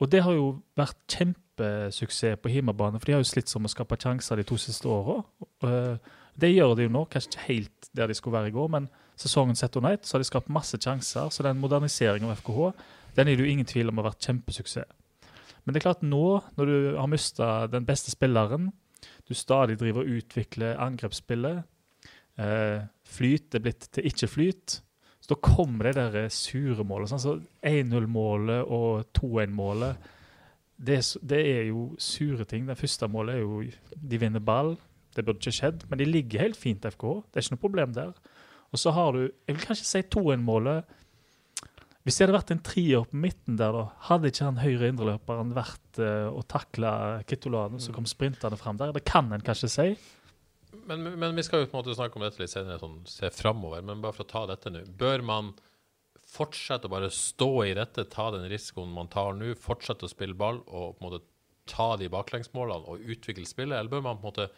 [0.02, 3.70] og det har jo vært kjempesuksess på hjemmebane, for de har jo slitt som å
[3.72, 5.22] skape sjanser de to siste åra.
[5.64, 5.96] Uh,
[6.40, 8.90] det gjør de jo nå, kanskje ikke helt der de skulle være i går, men
[9.20, 11.30] sesongen sett under ett så har de skapt masse sjanser.
[11.30, 12.72] Så den moderniseringen av FKH
[13.14, 14.88] den er det jo ingen tvil om har vært kjempesuksess.
[15.64, 16.24] Men det er klart nå,
[16.58, 18.68] når du har mista den beste spilleren,
[19.28, 21.62] du stadig driver og utvikler angrepsspillet,
[22.36, 24.80] eh, flyt er blitt til ikke-flyt,
[25.24, 27.08] så da kommer det der sure målet.
[27.08, 30.10] Sånn, så 1-0-målet og 2-1-målet,
[30.76, 32.66] det, det er jo sure ting.
[32.68, 33.62] Det første målet er jo
[33.96, 34.74] de vinner ball.
[35.16, 37.14] Det burde ikke skjedd, men de ligger helt fint, FKH.
[37.30, 38.12] Det er ikke noe problem der.
[38.74, 40.90] Og så har du Jeg vil kanskje si 2-1-målet.
[42.04, 45.54] Hvis det hadde vært en trier på midten der, da, hadde ikke han høyre indreløperen
[45.56, 46.90] vært uh, og takla
[47.24, 48.92] Kitolano som kom sprintende fram der?
[48.92, 49.86] Det kan en kanskje si.
[50.84, 53.30] Men, men vi skal jo på en måte snakke om dette litt senere, sånn, se
[53.32, 53.80] framover.
[53.86, 54.82] Men bare for å ta dette nå.
[55.00, 55.54] Bør man
[56.28, 60.36] fortsette å bare stå i dette, ta den risikoen man tar nå, fortsette å spille
[60.36, 61.24] ball og på en måte
[61.70, 64.48] ta de baklengsmålene og utvikle spillet, eller bør man på en måte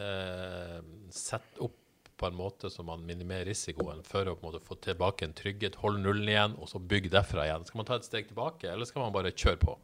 [0.00, 0.78] eh,
[1.12, 1.81] sette opp
[2.22, 5.34] på en måte som man minimerer risikoen, for å på en måte få tilbake en
[5.36, 7.66] trygghet, holde nullen igjen, og så bygge derfra igjen?
[7.68, 9.76] Skal man ta et steg tilbake, eller skal man bare kjøre på?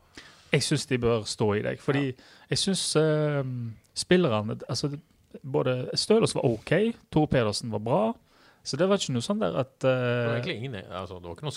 [0.52, 1.82] Jeg syns de bør stå i deg.
[1.82, 3.42] Fordi jeg syns uh,
[3.98, 4.94] spillerne altså,
[5.44, 6.72] Både Stølås var OK,
[7.12, 8.02] Tor Pedersen var bra.
[8.64, 11.36] Så det var ikke noe sånn der at Det var eh, ingen, altså, det var
[11.36, 11.56] ikke noen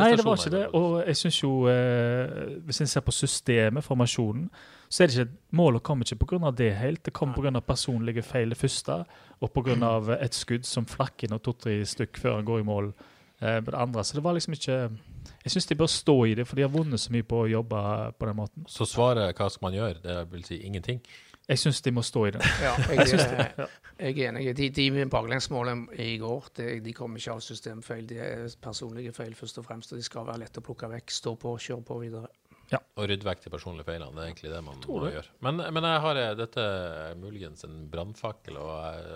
[0.00, 0.64] Nei, det var ikke det.
[0.74, 4.48] Og jeg syns jo uh, Hvis en ser på systemet, formasjonen,
[4.90, 6.50] så er det ikke Målet kommer ikke pga.
[6.50, 7.04] det helt.
[7.06, 7.60] Det kommer pga.
[7.60, 9.04] personlige feil det første,
[9.40, 10.16] og pga.
[10.18, 13.70] et skudd som flakk inn og to-tre stykk før han går i mål uh, på
[13.70, 14.04] det andre.
[14.04, 14.90] Så det var liksom ikke
[15.44, 17.48] Jeg syns de bør stå i det, for de har vunnet så mye på å
[17.48, 17.80] jobbe
[18.18, 18.66] på den måten.
[18.66, 20.02] Så svaret hva skal man gjøre?
[20.02, 21.00] Det vil si ingenting.
[21.50, 22.42] Jeg syns de må stå i det.
[22.62, 24.44] Ja, Jeg jeg, er- jeg er enig.
[24.56, 28.06] De, de baklengsmålene i går de, de kommer ikke av systemfeil.
[28.08, 29.92] De er personlige feil først og fremst.
[29.92, 31.10] og De skal være lette å plukke vekk.
[31.12, 32.30] Stå på, kjøre på videre.
[32.70, 32.78] Ja.
[32.96, 34.14] Og rydde vekk de personlige feilene.
[34.14, 35.26] Det er egentlig det man må gjøre.
[35.42, 39.10] Men, men jeg har eh, dette er muligens en brannfakkel, og jeg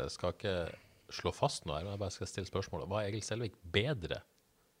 [0.00, 0.56] eh, skal ikke
[1.20, 2.88] slå fast noe her, men jeg bare skal stille spørsmålet.
[2.90, 4.22] Var Egil Selvik bedre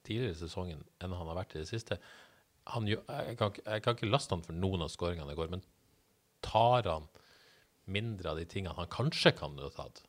[0.08, 2.00] tidligere i sesongen enn han har vært i det siste?
[2.72, 3.04] Han, jeg,
[3.38, 5.62] kan, jeg kan ikke laste han for noen av skåringene i går, men
[6.44, 7.08] tar han
[7.86, 10.02] mindre av de tingene han kanskje kan ha tatt?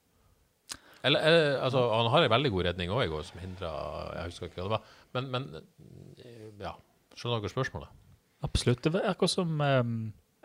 [1.06, 3.72] Eller, eller altså, Han har en veldig god redning òg i går, som hindra
[4.18, 4.96] Jeg husker ikke hva det var.
[5.16, 6.74] Men, men ja.
[7.18, 7.94] Skjønner dere spørsmålet?
[8.46, 8.84] Absolutt.
[8.86, 9.84] Det var akkurat som eh,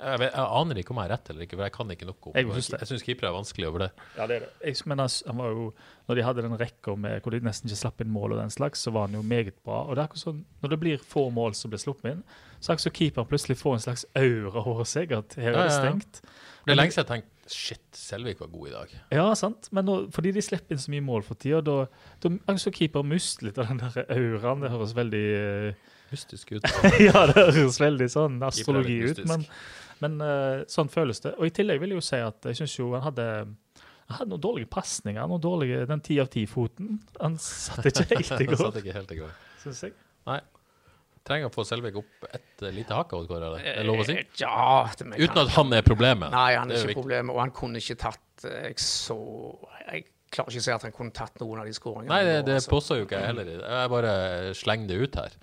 [0.03, 2.09] Jeg, vet, jeg aner ikke om jeg har rett eller ikke, for jeg kan ikke
[2.09, 2.79] noe om Jeg det.
[2.83, 3.89] Jeg syns keepere er vanskelig over det.
[4.17, 4.51] Ja, det er det.
[4.67, 5.67] Jeg mener, han var jo,
[6.09, 8.55] når de hadde den rekka med hvor de nesten ikke slapp inn mål, og den
[8.55, 9.83] slags, så var han jo meget bra.
[9.87, 12.25] Og det er akkurat sånn, Når det blir få mål som blir sluppet inn,
[12.63, 15.15] så er det så keeperen plutselig får en slags aura over seg.
[15.17, 16.23] At her er det stengt.
[16.23, 16.51] ja, ja.
[16.63, 18.93] Det er lenge siden jeg tenkte shit, Selvik var god i dag.
[19.13, 19.67] Ja, sant.
[19.75, 21.87] Men nå, fordi de slipper inn så mye mål for tida, da
[22.23, 24.63] da det keeper mist litt av den der auraen.
[24.63, 26.67] Det høres veldig eh, Mystisk ut.
[27.09, 29.47] Ja, det høres veldig sånn astrologi ut, men,
[30.03, 31.35] men uh, sånn føles det.
[31.39, 33.27] Og i tillegg vil jeg jo si at jeg syns jo han hadde
[34.13, 35.29] han hadde noen dårlige pasninger.
[35.31, 36.99] noen dårlige, Den ti av ti-foten.
[37.23, 39.31] Han satt ikke helt i Det går, satt ikke helt i går.
[39.63, 39.95] syns jeg.
[40.29, 40.41] Nei.
[41.23, 43.13] Trenger å få Selvik opp et eh, lite hakk.
[43.15, 43.45] Er
[43.79, 44.17] det lov å si?
[44.19, 46.35] Eh, Ja, Uten at han er problemet.
[46.35, 46.99] Nei, han er, er ikke viktig.
[46.99, 47.35] problemet.
[47.37, 49.17] Og han kunne ikke tatt Jeg så
[49.87, 52.11] Jeg klarer ikke å si at han kunne tatt noen av de skåringene.
[52.11, 52.73] Nei, det, det altså.
[52.75, 53.53] påstår jo ikke jeg heller.
[53.55, 54.15] Jeg bare
[54.59, 55.39] slenger det ut her.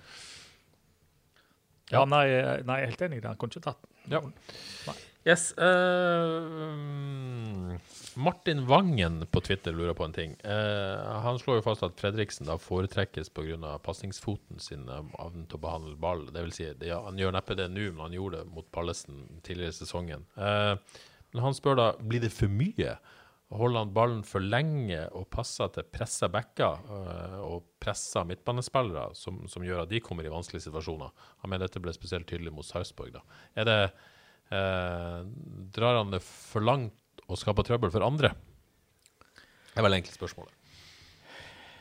[1.90, 2.26] Ja, nei,
[2.66, 3.30] nei, jeg er helt enig i det.
[3.32, 4.22] Han kunne ikke tatt Ja.
[5.24, 5.52] Yes.
[5.58, 6.72] Uh,
[8.14, 10.32] Martin Vangen på Twitter lurer på en ting.
[10.44, 13.78] Uh, han slår jo fast at Fredriksen da foretrekkes pga.
[13.84, 16.24] pasningsfoten sin av evnen til å behandle ball.
[16.32, 18.70] Det vil si, det, ja, han gjør neppe det nå, men han gjorde det mot
[18.72, 20.24] Pallesen tidligere i sesongen.
[20.40, 20.74] Uh,
[21.34, 22.96] men han spør da blir det for mye.
[23.50, 29.42] Holder han ballen for lenge og passer til pressa backer eh, og pressa midtbanespillere, som,
[29.50, 31.10] som gjør at de kommer i vanskelige situasjoner?
[31.42, 33.18] Han mener dette ble spesielt tydelig mot Sarpsborg.
[33.58, 33.80] Er det
[34.50, 35.18] Eh,
[35.70, 38.32] drar han det for langt og skaper trøbbel for andre?
[39.70, 40.56] Det er vel egentlig spørsmålet.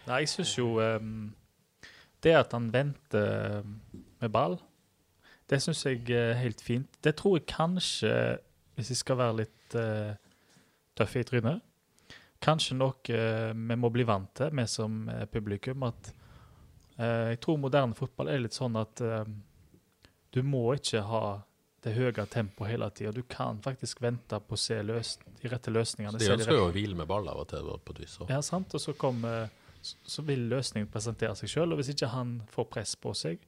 [0.06, 1.32] Nei, jeg syns jo um,
[2.22, 3.66] Det at han venter
[4.22, 4.58] med ball,
[5.50, 6.90] det syns jeg er helt fint.
[7.02, 8.14] Det tror jeg kanskje,
[8.78, 10.14] hvis jeg skal være litt uh,
[11.00, 11.66] tøff i trynet
[12.40, 15.84] Kanskje noe eh, vi må bli vant til, vi som eh, publikum.
[15.90, 16.14] At
[16.96, 19.04] eh, jeg tror moderne fotball er litt sånn at
[20.30, 21.24] du må ikke ha
[21.84, 23.12] det høye tempoet hele tida.
[23.16, 26.20] Du kan faktisk vente på å se løs de rette løsningene.
[26.20, 27.72] Så de ønsker jo å hvile med ball av og til.
[27.84, 28.18] på et vis.
[28.20, 28.32] også.
[28.32, 28.76] ja, sant.
[28.76, 29.24] Og så, kom,
[29.82, 31.74] så- vil løsningen presentere seg sjøl.
[31.74, 33.40] Og hvis ikke han får press på seg,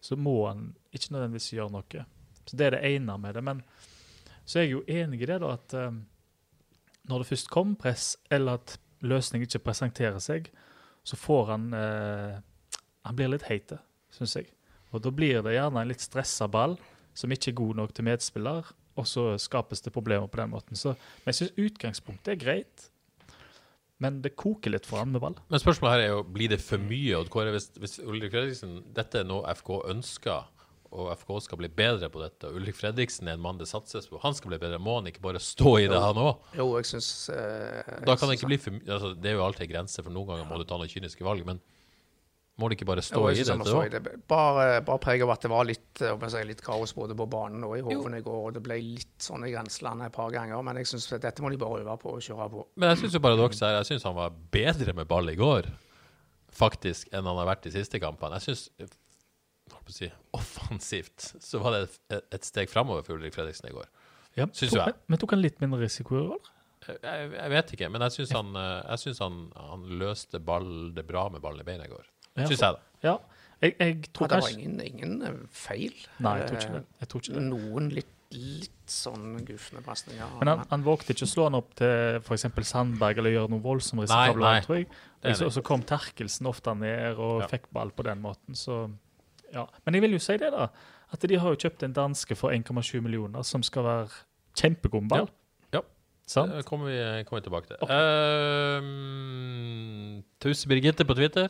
[0.00, 2.06] så må han ikke nødvendigvis gjøre noe.
[2.46, 3.44] Så Det er det ene med det.
[3.44, 3.62] Men
[4.46, 5.74] så er jeg jo enig i det, da, at
[7.10, 10.50] når det først kommer press, eller at løsningen ikke presenterer seg,
[11.04, 12.38] så får han eh,
[13.08, 13.78] Han blir litt heite,
[14.12, 14.50] syns jeg.
[14.92, 16.76] Og da blir det gjerne en litt stressa ball
[17.16, 18.68] som ikke er god nok til medspiller,
[19.00, 20.76] og så skapes det problemer på den måten.
[20.76, 20.92] Så,
[21.24, 22.86] jeg syns utgangspunktet er greit.
[24.00, 25.36] Men det koker litt for han med ball.
[25.52, 27.20] Men spørsmålet her er jo blir det for mye.
[27.52, 30.48] Hvis, hvis Ulrik Fredriksen Dette er noe FK ønsker,
[30.90, 32.48] og FK skal bli bedre på dette.
[32.48, 34.18] og Ulrik Fredriksen er en mann det satses på.
[34.24, 34.80] Han skal bli bedre.
[34.82, 36.40] Må han ikke bare stå i det, han òg?
[36.58, 38.86] Jo, jeg syns eh, Da kan det ikke bli for mye.
[38.88, 41.26] Altså, det er jo alltid en grense, for noen ganger må du ta noen kyniske
[41.26, 41.44] valg.
[41.46, 41.60] Men
[42.58, 44.00] må det ikke bare stå Jo, i synes må stå i det.
[44.28, 47.62] Bare, bare preg av at det var litt, eh, si, litt kaos både på banen
[47.68, 48.40] og i hoven i går.
[48.48, 50.58] og Det ble litt sånn i grenselandet et par ganger.
[50.66, 52.64] Men jeg syns dette må de bare øve på og kjøre på.
[52.82, 55.70] Men jeg syns paradokset er Jeg syns han var bedre med ball i går,
[56.50, 58.42] faktisk, enn han har vært de siste kampene.
[58.42, 58.98] Jeg syns
[59.94, 63.88] si, offensivt så var det et, et steg framover for Ulrik Fredriksen i går.
[64.38, 64.94] Ja, Syns tok, jeg.
[65.10, 66.20] Men tok han litt mindre risiko?
[66.22, 66.50] Eller?
[66.90, 70.70] Jeg, jeg vet ikke, men jeg syns han, eh, jeg synes han, han løste ball,
[70.96, 72.06] det bra med ballen i beina i går.
[72.38, 72.80] Ja, Syns jeg, da.
[73.04, 73.16] Ja,
[73.60, 75.92] Jeg, jeg Ja, tror det var ingen, ingen eh, feil.
[76.24, 76.86] Nei, jeg tror ikke det.
[77.02, 77.42] Jeg tror ikke det.
[77.50, 80.30] Noen litt, litt sånn gufne pasninger.
[80.40, 82.46] Men han, han vågte ikke å slå han opp til f.eks.
[82.70, 84.88] Sandberg eller gjøre noe voldsomt risikabelt, tror jeg.
[85.44, 87.50] Og så kom Terkelsen ofte ned og Ja.
[87.52, 88.86] fikk ball på den måten, så
[89.54, 89.66] ja.
[89.84, 90.68] Men jeg vil jo si det, da.
[91.10, 94.08] At de har jo kjøpt en danske for 1,7 millioner som skal være
[94.58, 95.26] kjempegod ball.
[95.26, 95.36] Ja.
[96.30, 96.52] Sant?
[96.54, 97.76] Det kommer vi, kommer vi tilbake til.
[98.86, 101.48] Um, Tause Birgitte på Twitter.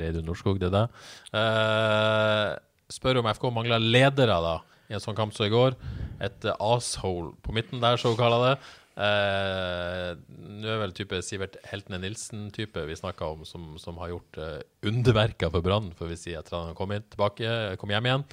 [0.00, 0.88] Reidun Norskog, det er deg.
[1.30, 2.58] Uh,
[2.90, 4.56] spør om FK mangler ledere da
[4.90, 5.76] i en sånn kamp som i går.
[6.22, 8.54] Et eh, asshole på midten der, så hun kaller det.
[8.96, 10.10] Eh,
[10.56, 14.60] Nå er vel type Sivert Heltene Nilsen-type vi snakka om, som, som har gjort uh,
[14.88, 18.24] underverker for Brann, får vi si, etter at han kom, tilbake, kom hjem igjen.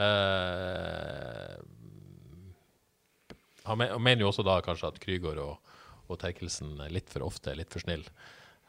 [0.00, 1.54] Eh,
[3.64, 5.72] han mener jo også da kanskje at Krygård og,
[6.10, 8.04] og Terkelsen er litt for ofte er litt for snill.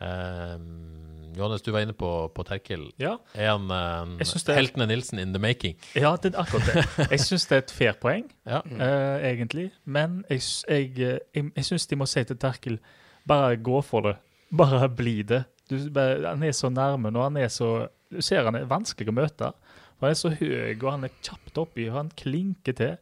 [0.02, 2.90] Um, Johannes, du var inne på, på Terkel.
[3.00, 3.14] Ja.
[3.36, 5.78] Er han er- Heltene Nilsen in the making?
[5.96, 6.84] Ja, det er akkurat det.
[7.14, 8.60] Jeg syns det er et fair poeng, Ja.
[8.66, 9.70] eh, egentlig.
[9.86, 12.80] Men jeg, s- jeg, eh, jeg, jeg syns de må si til Terkel
[13.28, 14.18] bare gå for det.
[14.52, 15.44] Bare bli det.
[15.70, 17.24] Du, bare, han er så nærme nå.
[17.30, 19.54] Han er så Du ser han er vanskelig å møte.
[19.96, 22.98] For Han er så høy, og han er kjapt oppi, og han klinker til.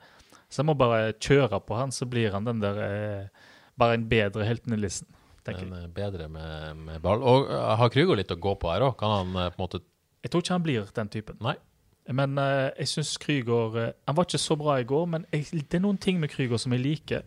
[0.51, 3.47] Så jeg må bare kjøre på han, så blir han den der eh,
[3.79, 5.07] Bare en bedre heltenelisten,
[5.45, 5.67] tenker.
[5.69, 7.23] Men eh, bedre med, med ball.
[7.23, 8.95] Og uh, har Krygård litt å gå på her òg?
[8.99, 9.83] Kan han eh, på en måte
[10.23, 11.39] Jeg tror ikke han blir den typen.
[11.43, 11.55] Nei.
[12.09, 15.47] Men uh, jeg syns Krygård eh, Han var ikke så bra i går, men jeg,
[15.61, 17.25] det er noen ting med Krygård som jeg liker.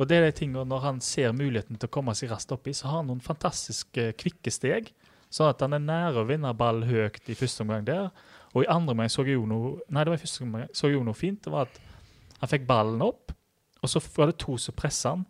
[0.00, 2.72] Og det er de tingene når han ser muligheten til å komme seg raskt oppi,
[2.74, 4.88] så har han noen fantastiske kvikke steg.
[5.32, 8.08] Sånn at han er nære å vinne ball høyt i første omgang der.
[8.52, 10.88] Og i andre omgang så jeg jo noe Nei, det var i første omgang så
[10.88, 11.40] jeg jo noe fint.
[11.44, 11.78] Det var at
[12.40, 13.30] han fikk ballen opp,
[13.82, 15.26] og så var det to som pressa han.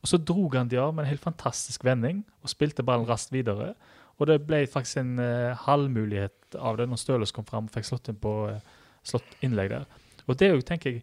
[0.00, 3.34] Og så drog han de av med en helt fantastisk vending og spilte ballen raskt
[3.34, 3.74] videre.
[4.20, 7.88] Og det ble faktisk en uh, halvmulighet av det når Støles kom fram og fikk
[7.88, 8.60] slått inn på uh,
[9.06, 9.86] slått innlegg der.
[10.26, 11.02] Og det er jo, tenker jeg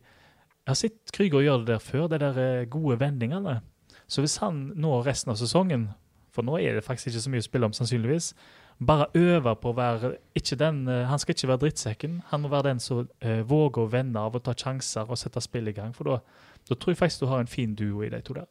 [0.68, 3.62] Jeg har sett Krüger gjøre det der før, de der uh, gode vendingene.
[4.08, 5.90] Så hvis han nå resten av sesongen,
[6.34, 8.34] for nå er det faktisk ikke så mye å spille om sannsynligvis,
[8.78, 12.22] bare øver på å være ikke den, Han skal ikke være drittsekken.
[12.30, 13.08] Han må være den som
[13.50, 15.96] våger å vende av og ta sjanser og sette spill i gang.
[15.98, 18.46] For da tror jeg faktisk du har en fin duo i de to der.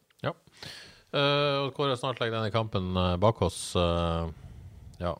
[1.15, 3.71] Uh, og Kåre snart legger denne kampen eh, bak oss.
[3.79, 4.27] Uh,
[4.99, 5.13] ja.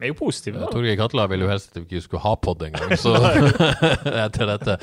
[0.00, 0.72] Vi er jo positive, Uh, da.
[0.72, 3.12] Torgeir Katla ville jo helst at vi ikke skulle ha pod engang, så
[4.24, 4.78] etter dette.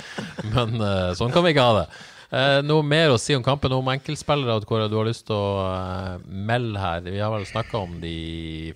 [0.53, 1.87] Men uh, sånn kan vi ikke ha det.
[2.31, 5.65] Uh, noe mer å si om kampen, om enkeltspillere Kåre, du har lyst til å
[5.65, 7.01] uh, melde her?
[7.09, 8.71] Vi har vel snakka om de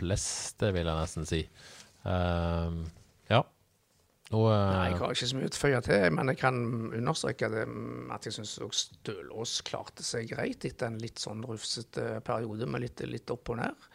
[0.00, 1.44] fleste, vil jeg nesten si.
[2.08, 2.68] Eh,
[4.30, 4.36] ja.
[4.36, 6.58] Noe Nei, jeg har ikke så mye å føye til, men jeg kan
[6.94, 7.64] understreke det,
[8.14, 13.02] at jeg syns Stølås klarte seg greit etter en litt sånn rufsete periode med litt,
[13.10, 13.90] litt opp og ned.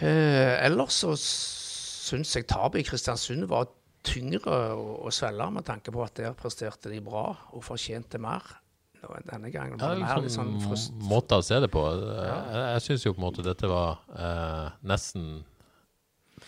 [0.00, 3.68] Eh, ellers så syns jeg tapet i Kristiansund var
[4.04, 8.56] tyngre å, å svelge, med tanke på at der presterte de bra og fortjente mer.
[9.04, 10.94] Denne gangen Ja, var det er mer litt litt sånn frust...
[11.04, 11.82] måte å se det på.
[11.92, 15.42] Jeg, jeg syns jo på en måte dette var eh, nesten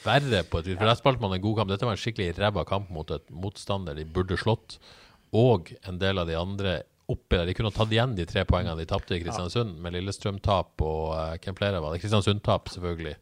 [0.04, 0.78] verre på et vis.
[0.78, 1.72] For der spilte man en god kamp.
[1.72, 4.78] Dette var en skikkelig ræva kamp mot et motstander de burde slått.
[5.36, 6.76] Og en del av de andre
[7.10, 7.46] oppi der.
[7.46, 11.02] De kunne ha tatt igjen de tre poengene de tapte i Kristiansund, med Lillestrøm-tap og
[11.14, 12.00] uh, hvem flere var det?
[12.02, 13.14] Kristiansund-tap, selvfølgelig.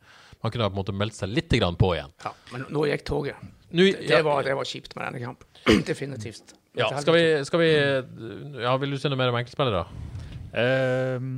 [0.45, 2.13] Man kunne ha på en måte meldt seg litt grann på igjen.
[2.25, 3.41] Ja, men nå gikk toget.
[3.75, 5.49] Nå, Det, det, var, det var kjipt med denne kampen.
[5.91, 6.55] Definitivt.
[6.79, 7.71] ja, skal vi, skal vi
[8.63, 9.85] Ja, vil du si noe mer om enkeltspillere?
[10.55, 11.31] Ehm,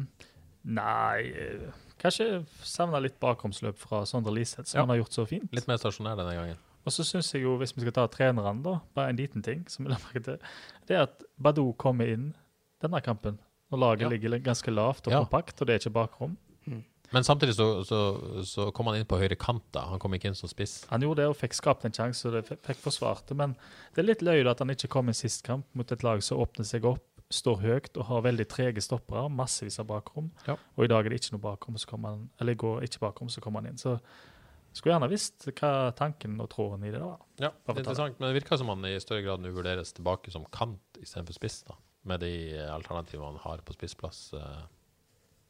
[0.67, 1.69] nei eh,
[2.03, 4.83] Kanskje savna litt bakromsløp fra Sondre Liseth, som Ja.
[4.85, 5.49] han har gjort så fint.
[5.53, 6.57] Litt mer stasjonær denne gangen.
[6.87, 9.65] Og så syns jeg jo, hvis vi skal ta trenerne, da, bare en liten ting
[9.69, 10.39] som jeg la merke til,
[10.87, 12.35] det er at Badou kommer inn
[12.83, 13.39] denne kampen
[13.73, 14.09] når laget Ja.
[14.09, 15.25] ligger ganske lavt og Ja.
[15.25, 16.37] kompakt, og det er ikke bakrom.
[17.13, 19.81] Men samtidig så, så, så kom han inn på høyre kant, da.
[19.87, 20.85] Han kom ikke inn som spiss.
[20.91, 23.37] Han gjorde det og fikk skapt en sjanse, og det fikk forsvart det.
[23.37, 23.57] Men
[23.95, 26.39] det er litt løye at han ikke kom inn sist kamp mot et lag som
[26.39, 30.31] åpner seg opp, står høyt og har veldig trege stoppere, massevis av bakrom.
[30.47, 30.55] Ja.
[30.77, 33.43] Og i dag er det ikke noe bakrom, så han, eller går ikke bakrom, så
[33.43, 33.81] kommer han inn.
[33.81, 33.97] Så
[34.77, 37.19] skulle gjerne visst hva tanken og tråden i det var.
[37.41, 40.31] Ja, det er interessant, men det virker som han i større grad nå vurderes tilbake
[40.35, 41.79] som kant istedenfor spiss, da.
[42.07, 42.33] Med de
[42.71, 44.29] alternativene han har på spissplass.
[44.37, 44.67] eh,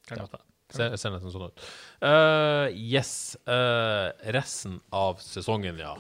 [0.07, 0.25] Kan Ja.
[0.25, 0.47] godt være.
[0.71, 1.61] Ser, ser nesten sånn ut.
[2.03, 3.37] Uh, yes.
[3.47, 5.93] Uh, resten av sesongen, ja.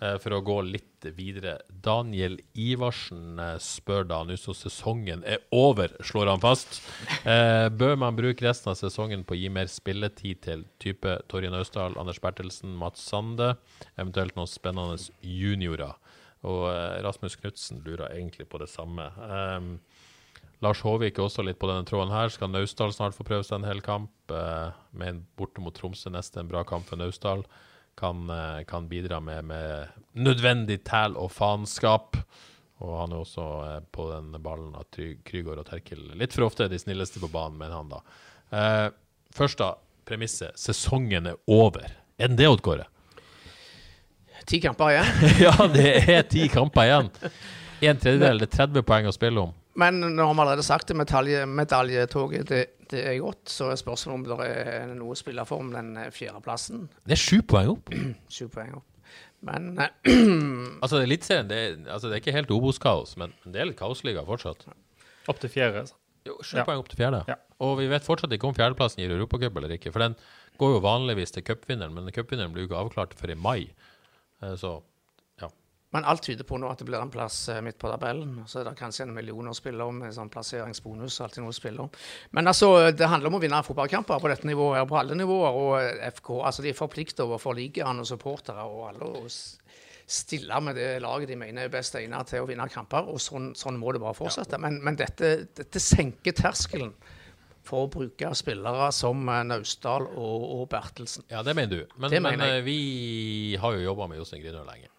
[0.00, 1.54] Eh, for å gå litt videre.
[1.68, 6.82] Daniel Ivarsen eh, spør da nå som sesongen er over, slår han fast.
[7.26, 11.50] Eh, bør man bruke resten av sesongen på å gi mer spilletid til type Torje
[11.50, 13.54] Naustdal, Anders Bertelsen, Mats Sande,
[13.96, 15.96] eventuelt noen spennende juniorer?
[16.46, 16.68] Og
[17.02, 19.08] Rasmus Knutsen lurer egentlig på det samme.
[19.18, 19.70] Um,
[20.64, 22.30] Lars Håvik er også litt på denne tråden her.
[22.32, 24.12] Skal Naustdal snart få prøve seg en hel kamp?
[24.32, 27.44] Eh, med en borte mot Tromsø neste, en bra kamp for Naustdal.
[27.96, 32.16] Kan, eh, kan bidra med, med nødvendig tæl og faenskap.
[32.84, 36.66] Og han er også eh, på den ballen at Krygård og Terkel litt for ofte
[36.66, 38.02] er de snilleste på banen, mener han da.
[38.52, 38.88] Eh,
[39.34, 39.72] først da,
[40.08, 40.56] premisset.
[40.60, 41.88] Sesongen er over.
[42.16, 42.88] Er den det, Odd Kåre?
[44.46, 45.22] Ti kamper igjen.
[45.46, 47.08] ja, det er ti kamper igjen.
[47.82, 49.56] En tredjedel, det er 30 poeng å spille om.
[49.76, 52.60] Men nå har vi allerede sagt det, medalje, medaljetoget det,
[52.90, 53.42] det er godt.
[53.52, 56.86] Så er spørsmålet om det er noe å spille for om den eh, fjerdeplassen.
[57.04, 57.92] Det er sju poeng opp.
[58.32, 58.86] Sju poeng opp.
[59.46, 59.92] Men eh,
[60.82, 61.60] Altså, Eliteserien det,
[61.92, 64.64] altså, det er ikke helt Obos-kaos, men men det er litt kaosliga fortsatt.
[65.28, 65.84] Opp til fjerde.
[65.84, 65.94] altså.
[66.26, 66.64] Jo, sju Ja.
[66.66, 67.20] poeng opp til fjerde.
[67.28, 67.36] Ja.
[67.62, 69.92] Og vi vet fortsatt ikke om fjerdeplassen gir Europacup eller ikke.
[69.94, 70.16] For den
[70.58, 73.60] går jo vanligvis til cupvinneren, men cupvinneren blir jo ikke avklart før i mai.
[74.42, 74.78] Eh, Så
[75.96, 78.42] Men alt tyder på nå at det blir en plass eh, midt på tabellen.
[78.50, 81.20] Så er det kanskje en million å spille om med sånn plasseringsbonus.
[81.24, 81.90] alltid noe å spille om.
[82.36, 85.60] Men altså, det handler om å vinne fotballkamper på dette nivået, og på alle nivåer.
[85.62, 89.26] Og eh, FK altså de er forpliktet overfor ligaen og supportere og alle å
[90.06, 93.08] stille med det laget de mener er best egnet til å vinne kamper.
[93.10, 94.60] Og sånn, sånn må det bare fortsette.
[94.62, 96.92] Men, men dette, dette senker terskelen
[97.66, 101.26] for å bruke spillere som eh, Naustdal og, og Bertelsen.
[101.32, 101.96] ja, det mener du.
[101.96, 104.92] Men, Det men mener eh, vi har jo jobba med Jostein Grinø lenge.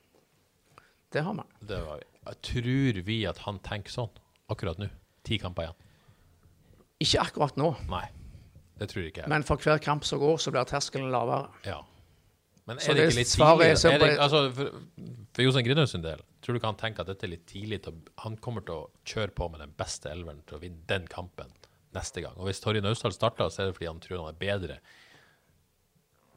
[1.14, 1.44] Det har vi.
[1.68, 2.04] Det var,
[2.44, 4.10] tror vi at han tenker sånn
[4.52, 4.90] akkurat nå.
[5.28, 5.84] Ti kamper igjen.
[7.04, 8.08] Ikke akkurat nå, Nei,
[8.80, 11.52] det tror jeg ikke men for hver kamp som går, så blir terskelen lavere.
[11.68, 11.84] ja.
[12.68, 13.68] Men er det det ikke litt tidlig?
[13.88, 14.72] er Er det, altså, for,
[15.32, 17.78] for Jostein Grinø sin del, tror du ikke han tenker at dette er litt tidlig?
[17.86, 21.06] Til, han kommer til å kjøre på med den beste elveren til å vinne den
[21.08, 21.54] kampen
[21.96, 22.36] neste gang.
[22.36, 24.82] Og hvis Torje Naustdal starter, så er det fordi han tror han er bedre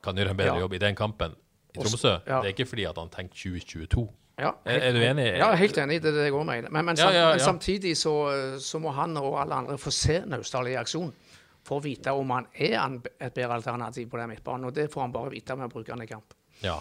[0.04, 0.60] kan gjøre en bedre Ja.
[0.62, 1.34] jobb i den kampen
[1.74, 2.20] i Tromsø.
[2.26, 2.40] ja.
[2.40, 4.06] Det er ikke fordi at han tenker 2022.
[4.40, 5.26] Ja, Er- er du enig?
[5.38, 5.98] Ja, helt enig.
[6.02, 6.70] Det er det jeg òg mener.
[6.72, 7.32] Men, men, sam, ja, ja.
[7.34, 8.14] men samtidig så,
[8.62, 11.10] så må han og alle andre få se Naustdal i aksjon.
[11.66, 12.78] For å vite om han er
[13.20, 14.70] et bedre alternativ på den midtbanen.
[14.70, 16.32] Og det får han bare vite med å bruke han i kamp.
[16.64, 16.78] Ja.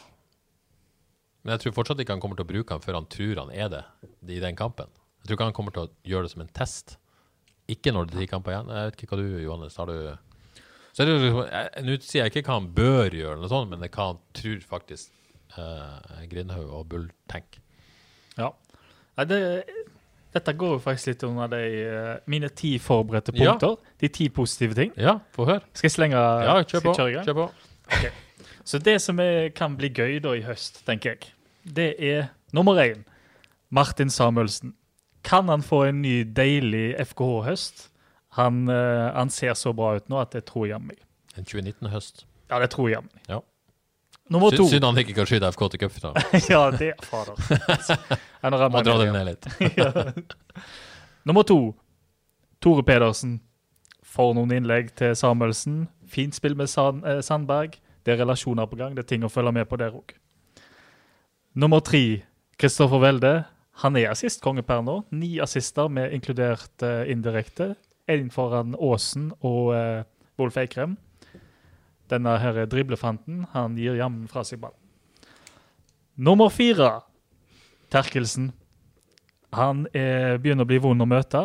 [1.43, 3.51] Men jeg tror fortsatt ikke han kommer til å bruke han før han tror han
[3.51, 3.83] er det
[4.27, 4.87] i den kampen.
[5.19, 6.97] Jeg tror ikke han kommer til å gjøre det som en test.
[7.69, 8.71] Ikke når det er ti kamper igjen.
[8.73, 9.95] Jeg vet ikke hva du, Johannes, har du
[10.99, 11.45] liksom
[11.85, 14.21] Nå sier jeg ikke hva han bør gjøre, eller noe sånt, men det hva han
[14.35, 15.13] tror faktisk
[15.57, 17.59] uh, Grindhaug og Bull tenker.
[18.37, 18.51] Ja.
[19.17, 19.39] Nei, det,
[20.33, 23.51] dette går jo faktisk litt under de, eh, mine ti forberedte Ja.
[23.57, 23.77] punkter.
[23.99, 24.91] De ti positive ting.
[24.95, 25.61] Ja, få høre.
[25.73, 26.93] Skal jeg slenge Ja, kjør skal på.
[26.93, 27.25] jeg kjøre i gang?
[27.25, 28.11] Kjør på.
[28.69, 31.31] Så det som er, kan bli gøy da i høst, tenker jeg,
[31.65, 33.03] det er nummer én
[33.71, 34.75] Martin Samuelsen.
[35.23, 37.87] Kan han få en ny deilig FKH-høst?
[38.37, 40.97] Han, eh, han ser så bra ut nå at det tror jeg meg.
[41.35, 42.23] En 2019-høst.
[42.49, 43.21] Ja, det tror jeg meg.
[43.27, 43.41] Ja.
[44.29, 44.67] Nummer to.
[44.69, 46.33] Synd han ikke kan skyte FK til cupfinalen.
[46.53, 47.37] ja, det Fader.
[48.43, 50.35] Ja, Må dra den dem ned litt.
[51.27, 51.73] Nummer to.
[52.61, 53.39] Tore Pedersen.
[54.05, 55.87] Får noen innlegg til Samuelsen.
[56.09, 57.75] Fint spill med Sand, eh, Sandberg.
[58.05, 58.95] Det er relasjoner på gang.
[58.95, 60.13] Det er ting å følge med på der òg.
[61.59, 62.21] Nummer tre.
[62.59, 63.33] Kristoffer Welde.
[63.81, 65.01] Han er assistkonge per nå.
[65.15, 67.73] Ni assister, med inkludert eh, indirekte.
[68.09, 70.07] Én foran Aasen og eh,
[70.39, 70.97] Wolf Eikrem.
[72.09, 74.75] Denne her driblefanten han gir jammen fra seg ball.
[76.19, 76.99] Nummer fire.
[77.93, 78.51] Terkelsen.
[79.55, 81.43] Han er, begynner å bli vond å møte.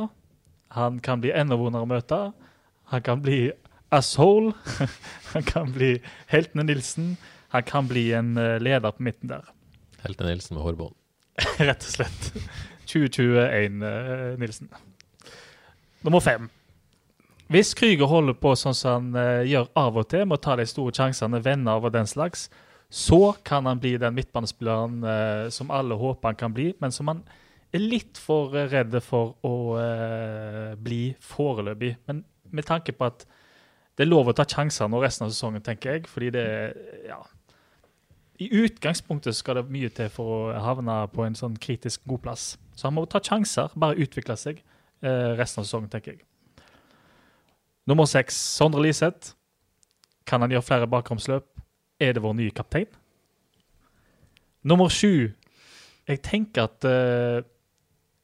[0.75, 2.19] Han kan bli enda vondere å møte.
[2.93, 3.53] Han kan bli
[3.95, 4.53] asshole.
[5.33, 5.97] Han kan bli
[6.31, 7.15] Heltene Nilsen.
[7.55, 9.47] Han kan bli en eh, leder på midten der.
[10.03, 10.97] Heltene Nilsen med hårbånd.
[11.69, 12.29] Rett og slett.
[12.91, 14.69] 2021 eh, Nilsen.
[16.05, 16.51] Nummer fem.
[17.53, 20.55] Hvis Krüger holder på sånn som han eh, gjør av og til, med å ta
[20.57, 22.49] de store sjansene, venner av og den slags,
[22.89, 27.11] så kan han bli den midtbanespilleren eh, som alle håper han kan bli, men som
[27.13, 27.21] han
[27.75, 31.95] er litt for redde redd for å eh, bli foreløpig.
[32.09, 32.25] Men
[32.55, 33.27] med tanke på at
[33.95, 36.47] det er lov å ta sjanser nå resten av sesongen, tenker jeg, fordi det
[37.11, 37.21] ja,
[38.43, 42.47] i utgangspunktet skal det mye til for å havne på en sånn kritisk god plass.
[42.75, 44.63] Så han må ta sjanser, bare utvikle seg
[45.05, 46.25] eh, resten av sesongen, tenker jeg.
[47.87, 49.35] Nummer seks, Sondre Liseth.
[50.25, 51.45] Kan han gjøre flere bakromsløp?
[52.01, 52.89] Er det vår nye kaptein?
[54.65, 55.35] Nummer sju.
[56.09, 57.45] Jeg tenker at uh,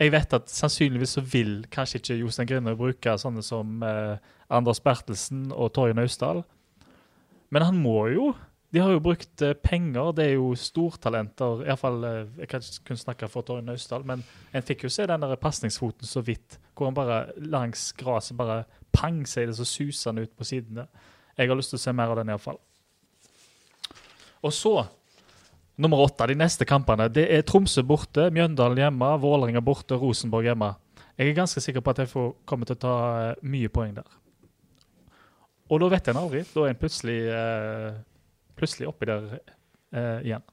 [0.01, 4.17] Jeg vet at sannsynligvis så vil kanskje ikke Jostein Grüner bruke sånne som uh,
[4.49, 6.41] Anders Bertelsen og Torje Naustdal.
[7.53, 8.31] Men han må jo
[8.71, 11.65] de har jo brukt uh, penger, det er jo stortalenter.
[11.65, 14.23] i hvert fall, eh, Jeg kan ikke kun snakke for Torje Naustdal, men
[14.55, 16.59] en fikk jo se den pasningsfoten så vidt.
[16.81, 18.63] Hvor han bare langs gresset bare
[18.97, 20.87] pang, sier det så suser han ut på sidene.
[21.37, 22.57] Jeg har lyst til å se mer av den iallfall.
[24.41, 24.73] Og så,
[25.77, 27.11] nummer åtte, de neste kampene.
[27.13, 30.73] Det er Tromsø borte, Mjøndalen hjemme, Vålerenga borte, Rosenborg hjemme.
[31.21, 33.93] Jeg er ganske sikker på at jeg får, kommer til å ta eh, mye poeng
[33.99, 34.17] der.
[35.69, 36.41] Og da vet en aldri.
[36.49, 38.01] Da er en plutselig eh,
[38.61, 40.45] plutselig oppi der eh, igjen.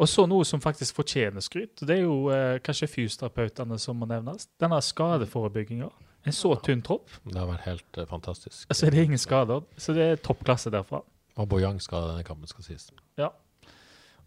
[0.00, 1.82] Og så noe som faktisk fortjener skryt.
[1.84, 4.48] Det er jo eh, kanskje fysioterapeutene som må nevnes.
[4.60, 5.90] Denne skadeforebygginga.
[6.28, 8.64] En så tynn tropp, Det har vært helt eh, fantastisk.
[8.72, 9.64] så er det ingen skader.
[9.76, 11.02] Så det er toppklasse derfra.
[11.36, 12.88] Og Bojang skal denne kampen skal sies.
[13.20, 13.30] Ja.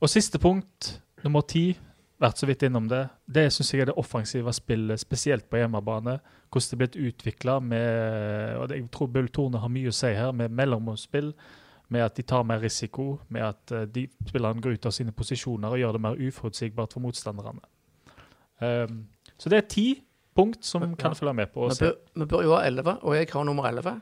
[0.02, 1.74] Og siste punkt, nummer ti,
[2.22, 3.08] vært så vidt innom det.
[3.26, 6.20] Det syns jeg er det offensive spillet, spesielt på hjemmebane.
[6.54, 10.14] Hvordan det er blitt utvikla med og Jeg tror Bull Torne har mye å si
[10.14, 11.34] her, med mellomspill.
[11.94, 15.14] Med at de tar mer risiko, med at eh, de spillerne går ut av sine
[15.14, 17.62] posisjoner og gjør det mer uforutsigbart for motstanderne.
[18.64, 19.04] Um,
[19.38, 19.88] så det er ti
[20.34, 20.96] punkt som Ja.
[21.04, 21.68] kan følge med på.
[21.70, 24.00] Vi bør, vi bør jo ha elleve, og jeg har nummer elleve.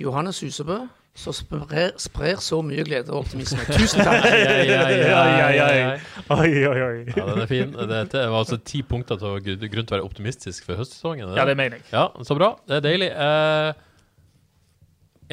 [0.00, 0.78] Johannes Husebø,
[1.14, 3.60] som sprer, sprer så mye glede og optimisme.
[3.76, 4.24] Tusen takk.
[4.24, 5.90] Ja, ja, ja, ja, ja.
[6.32, 7.02] Oi, oi, oi.
[7.16, 7.74] Ja, den er fin.
[7.90, 11.34] Dette var altså ti punkter til grunn til å være optimistisk for høstsesongen.
[11.36, 11.84] Ja, det mener jeg.
[11.92, 12.54] Ja, så bra.
[12.64, 13.10] Det er deilig.
[13.12, 13.74] Eh,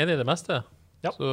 [0.03, 0.59] enig i det meste.
[1.05, 1.13] Ja.
[1.13, 1.29] Så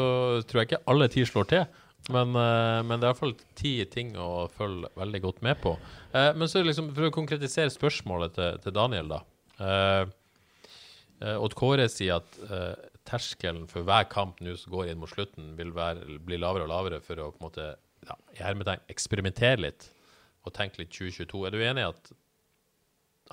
[0.48, 1.64] tror jeg ikke alle ti slår til.
[2.12, 5.72] Men, eh, men det er iallfall ti ting å følge veldig godt med på.
[6.12, 9.22] Eh, men så liksom, for å konkretisere spørsmålet til, til Daniel, da.
[9.64, 10.04] Eh,
[11.24, 12.34] Odd Kåre sier at
[13.08, 16.72] terskelen for hver kamp nå som går inn mot slutten, vil være, bli lavere og
[16.72, 17.68] lavere for å på en måte
[18.04, 18.16] ja,
[18.92, 19.86] eksperimentere litt
[20.44, 21.46] og tenke litt 2022.
[21.46, 22.10] Er du enig i at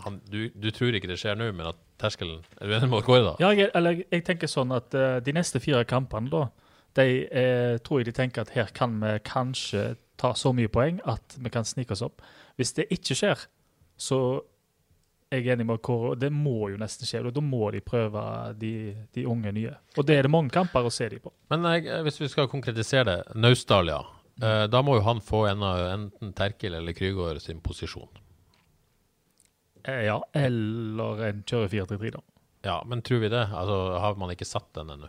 [0.05, 3.05] han, du, du tror ikke det skjer nå, men at terskelen Er du enig med
[3.05, 3.33] Kåre, da?
[3.43, 6.47] Ja, jeg, eller jeg tenker sånn at uh, de neste fire kampene, da,
[6.99, 10.99] de eh, tror jeg de tenker at her kan vi kanskje ta så mye poeng
[11.07, 12.19] at vi kan snike oss opp.
[12.59, 13.45] Hvis det ikke skjer,
[13.95, 14.19] så
[15.31, 16.17] er jeg enig med Kåre.
[16.19, 17.23] Det må jo nesten skje.
[17.23, 18.23] og Da må de prøve
[18.59, 18.73] de,
[19.15, 19.75] de unge nye.
[19.95, 21.31] Og det er det mange kamper å se de på.
[21.53, 24.01] Men jeg, hvis vi skal konkretisere det, Naustdal, ja.
[24.41, 28.09] Eh, da må jo han få en av enten Terkel eller Krygård sin posisjon.
[29.89, 32.21] Eh, ja, eller en kjører 4-3-3, da.
[32.63, 33.47] Ja, men tror vi det?
[33.49, 35.07] Altså, Har man ikke satt den ennå?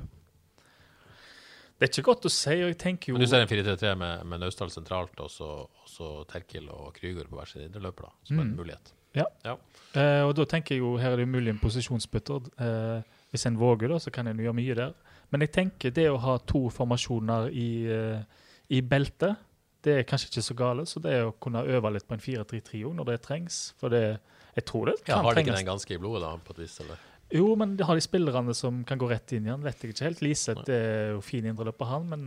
[1.78, 3.94] Det er ikke godt å si, og jeg tenker jo Men du ser en 4-3-3
[3.98, 8.38] med, med Naustdal sentralt, og så, Terkel og Krüger på hver sin indreløper, da, som
[8.38, 8.56] en Mm.
[8.60, 8.92] mulighet.
[9.14, 12.46] Eh, og da tenker jeg jo her er det mulig en posisjonsbytter.
[12.64, 13.02] Eh,
[13.34, 14.94] hvis en våger, da, så kan en gjøre mye der.
[15.30, 18.22] Men jeg tenker det å ha to formasjoner i, eh,
[18.70, 19.36] i beltet,
[19.82, 20.86] det er kanskje ikke så gale.
[20.86, 23.72] Så det er å kunne øve litt på en 4-3-3 òg når det trengs.
[23.80, 24.20] For det,
[24.56, 26.78] jeg tror det Ja, har de ikke den ganske i blodet, da, på et vis?
[26.84, 27.00] eller?
[27.32, 30.04] Jo, men har de spillerne som kan gå rett inn i han, vet jeg ikke
[30.10, 30.20] helt.
[30.24, 32.26] Liseth er jo fin indreløper, han, men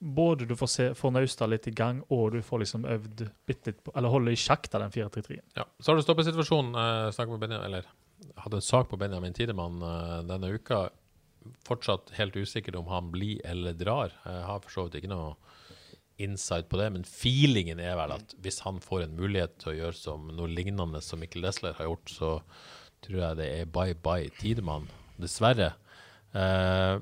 [0.00, 3.70] både du får, se, får Naustdal litt i gang, og du får liksom øvd bitte
[3.70, 5.44] litt på Eller holde i sjakk da, den 4-3-3-en.
[5.60, 5.66] Ja.
[5.78, 6.72] Så har du stoppesituasjonen.
[6.74, 10.88] Eh, snakket med Benjamin, eller hadde en sak på Benjamin Tidemann eh, denne uka.
[11.68, 14.16] Fortsatt helt usikker om han blir eller drar.
[14.24, 15.34] Jeg har for så vidt ikke noe
[16.20, 19.78] insight på det, men feelingen er vel at hvis han får en mulighet til å
[19.78, 22.32] gjøre som noe lignende som Mikkel Desler har gjort, så
[23.04, 24.88] tror jeg det er bye bye Tidemann.
[25.20, 25.72] Dessverre.
[26.36, 27.00] Eh,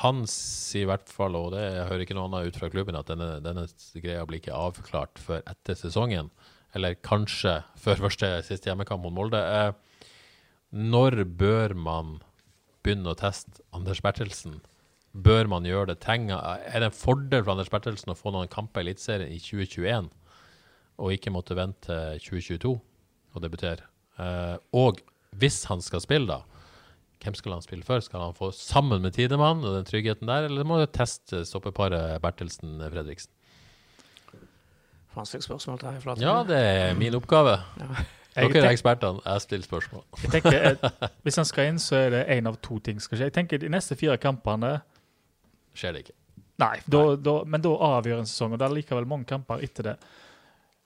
[0.00, 2.98] han sier i hvert fall, og det jeg hører ikke noe annet ut fra klubben,
[2.98, 6.30] at denne, denne greia blir ikke avklart før etter sesongen.
[6.76, 9.40] Eller kanskje før første siste hjemmekamp mot Molde.
[9.40, 10.06] Eh,
[10.70, 12.18] når bør man
[12.84, 14.60] begynne å teste Anders Bertelsen?
[15.10, 15.98] Bør man gjøre det?
[16.04, 19.40] Trenger, er det en fordel for Anders Bertelsen å få noen kamper i Eliteserien i
[19.42, 20.06] 2021,
[21.00, 22.76] og ikke måtte vente til 2022
[23.34, 23.88] og debutere?
[24.20, 25.02] Eh, og
[25.40, 26.44] hvis han skal spille, da,
[27.24, 28.00] hvem skal han spille for?
[28.04, 32.22] Skal han få sammen med Tidemann og den tryggheten der, eller må du teste stoppeparet
[32.22, 33.34] Bertelsen-Fredriksen?
[35.16, 35.78] Vanskelig spørsmål.
[35.82, 36.22] Terje Flaten.
[36.22, 37.58] Ja, det er min oppgave.
[37.80, 38.06] Ja.
[38.36, 40.04] Dere er ekspertene, jeg stiller spørsmål.
[40.22, 40.76] Jeg tenker,
[41.26, 43.26] Hvis han skal inn, så er det én av to ting skal skje.
[43.26, 44.76] Jeg tenker De neste fire kampene
[45.76, 46.16] Skjer det ikke.
[46.60, 49.90] Nei, da, da, men da avgjør en sesong, og det er likevel mange kamper etter
[49.90, 49.96] det.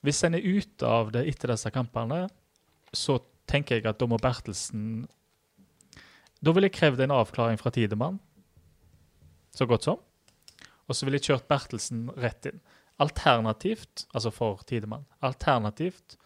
[0.07, 2.27] Hvis en er ute av det etter disse kampene,
[2.95, 3.19] så
[3.51, 5.05] tenker jeg at da må Bertelsen
[6.45, 8.21] Da ville jeg krevd en avklaring fra Tidemann,
[9.55, 9.99] så godt som.
[10.87, 12.61] Og så ville jeg kjørt Bertelsen rett inn.
[13.03, 16.19] Alternativt, altså for Tidemann, alternativt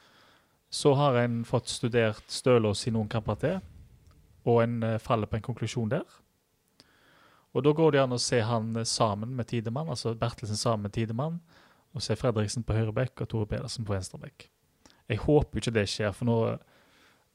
[0.71, 3.61] så har en fått studert Stølås i noen kamper til,
[4.45, 6.05] og en eh, faller på en konklusjon der.
[7.59, 10.87] Og da går det an å se han eh, sammen med Tidemann, altså Bertelsen sammen
[10.87, 11.41] med Tidemann,
[11.97, 14.47] og se Fredriksen på høyre bekk og Tore Pedersen på venstre bekk.
[15.09, 16.37] Jeg håper ikke det skjer, for nå,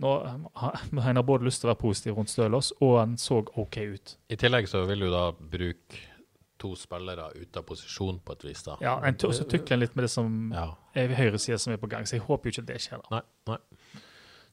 [0.04, 0.14] nå
[0.62, 3.78] har han har både lyst til å være positiv rundt Stølås, og han så OK
[3.98, 4.16] ut.
[4.32, 6.00] I tillegg så vil du da bruke
[6.64, 8.78] to spillere ut av posisjon på et vis, da.
[8.80, 10.70] Ja, en Og så tukler han litt med det som Ja.
[10.96, 13.02] er ved høyre side som er på gang, så jeg håper jo ikke det skjer.
[13.04, 13.18] da.
[13.18, 14.02] Nei, nei.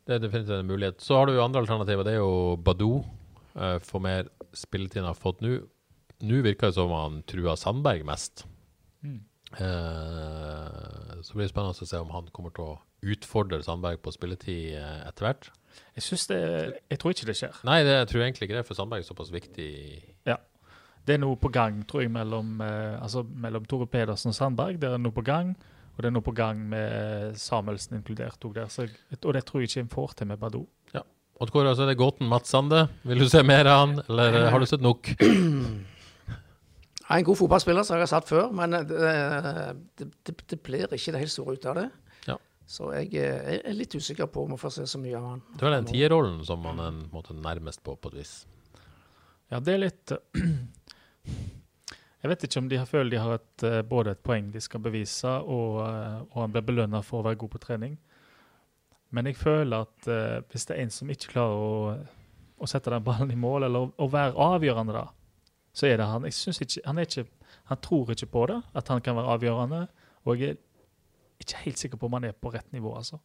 [0.09, 0.99] Det er definitivt en mulighet.
[1.05, 2.03] Så har du andre alternativer.
[2.03, 3.05] Det er jo Badou.
[3.55, 5.59] Uh, for mer spilletid han har fått nå.
[6.21, 8.45] Nå virker det som han trua Sandberg mest.
[9.03, 9.23] Mm.
[9.57, 12.79] Uh, så blir det spennende å se om han kommer til å
[13.11, 15.51] utfordre Sandberg på spilletid uh, etter hvert.
[15.95, 16.03] Jeg
[16.91, 17.59] jeg tror ikke det skjer.
[17.67, 19.69] Nei, det jeg tror egentlig ikke det, for Sandberg er såpass viktig.
[20.27, 20.37] Ja.
[21.07, 24.81] det er noe på gang, tror jeg, mellom, eh, altså, mellom Tore Pedersen og Sandberg.
[24.81, 25.55] Det er noe på gang.
[25.95, 28.69] Og det er noe på gang med Samuelsen inkludert òg der.
[28.69, 30.67] Jeg- og det tror jeg ikke en får til med Badou.
[31.41, 32.82] Odd Kåre, så er det gåten Mats Sande.
[33.09, 35.09] Vil du se mer av han, eller eh, har du sett nok?
[37.11, 38.99] Jeg er en god fotballspiller, som jeg har sagt før, men det,
[39.99, 41.86] det, det, det blir ikke det helt store ut av det.
[42.28, 42.36] Ja.
[42.70, 45.41] Så jeg jeg, er litt usikker på om vi får se så mye av han.
[45.57, 48.34] Det er vel den tierrollen som han er måte, nærmest på, på et vis.
[49.51, 50.14] Ja, det er litt
[52.20, 54.62] Jeg vet ikke om de har føler de har et, eh, både et poeng de
[54.62, 57.99] skal bevise, og, eh, og han blir belønna for å være god på trening.
[59.11, 61.95] Men jeg føler at eh, hvis det er en som ikke klarer å,
[62.61, 65.07] å sette den ballen i mål, eller å, å være avgjørende, da,
[65.75, 66.27] så er det han.
[66.29, 67.25] Jeg ikke, han, ikke,
[67.71, 69.81] han tror ikke på det, at han kan være avgjørende.
[70.29, 73.21] Og jeg er ikke helt sikker på om han er på rett nivå, altså.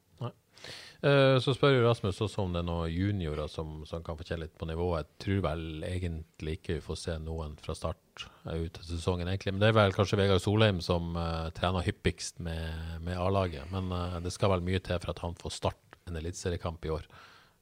[1.05, 4.37] Eh, Så spør jo Rasmus også om det er noen juniorer som, som kan få
[4.41, 5.05] litt på nivået.
[5.05, 9.29] Jeg tror vel egentlig ikke vi får se noen fra start eh, ut til sesongen,
[9.29, 9.53] egentlig.
[9.53, 13.69] Men det er vel kanskje Vegard Solheim som uh, trener hyppigst med, med A-laget.
[13.73, 16.93] Men uh, det skal vel mye til for at han får starte en eliteseriekamp i
[16.97, 17.05] år.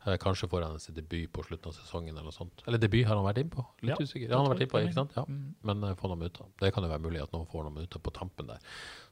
[0.05, 2.63] Eh, kanskje får han sin debut på slutten av sesongen eller sånt.
[2.67, 3.63] Eller debut har han vært innpå?
[3.81, 4.33] Litt Ja, usikker.
[4.33, 5.13] Han har vært innpå, ikke sant?
[5.15, 5.23] Ja.
[5.29, 5.55] Mm.
[5.69, 6.49] Men eh, få noen minutter.
[6.59, 8.59] Det kan jo være mulig at noen får noen minutter på tampen der.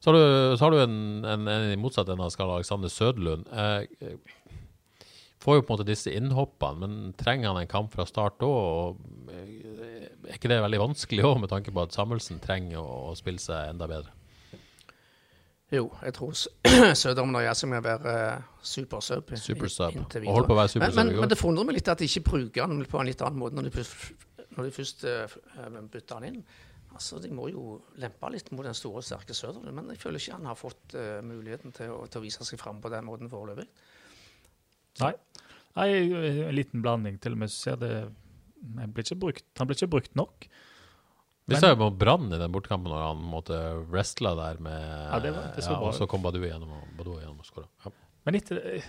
[0.03, 2.91] Så har du, så har du en, en, en i motsatt ende av skala, Alexander
[2.91, 3.47] Søderlund.
[3.47, 4.59] Eh, eh,
[5.41, 8.99] får jo på en måte disse innhoppene, men trenger han en kamp fra start òg?
[9.31, 13.41] Er ikke det veldig vanskelig òg, med tanke på at Samuelsen trenger å, å spille
[13.41, 14.11] seg enda bedre?
[15.71, 16.33] Jo, jeg tror
[17.03, 19.29] sødommen og Yasim vil være eh, supersub.
[19.31, 19.95] i- Supersub.
[20.25, 21.21] Og holdt på å være men, supersub men, i går.
[21.23, 23.55] men det forundrer meg litt at de ikke bruker den på en litt annen måte
[23.55, 26.43] når de først, når de først uh, bytter den inn.
[26.91, 30.35] Altså, De må jo lempe litt mot den store, sterke sødommen, men jeg føler ikke
[30.35, 33.31] han har fått uh, muligheten til å, til å vise seg fram på den måten
[33.31, 33.63] foreløpig.
[34.99, 35.13] Nei.
[35.77, 35.87] Nei,
[36.49, 37.53] en liten blanding til og med.
[37.53, 37.93] Så ser det
[38.75, 40.49] han blir ikke brukt, han blir ikke brukt nok.
[41.49, 43.57] Vi sa så jo på Brann i den bortkampen når han måtte
[43.91, 46.83] wrestla der med Ja, det var- det så ja, Og så kom Badou igjennom og
[47.17, 47.67] igjennom og skåra.
[47.85, 47.91] Ja.
[48.25, 48.83] Men etter det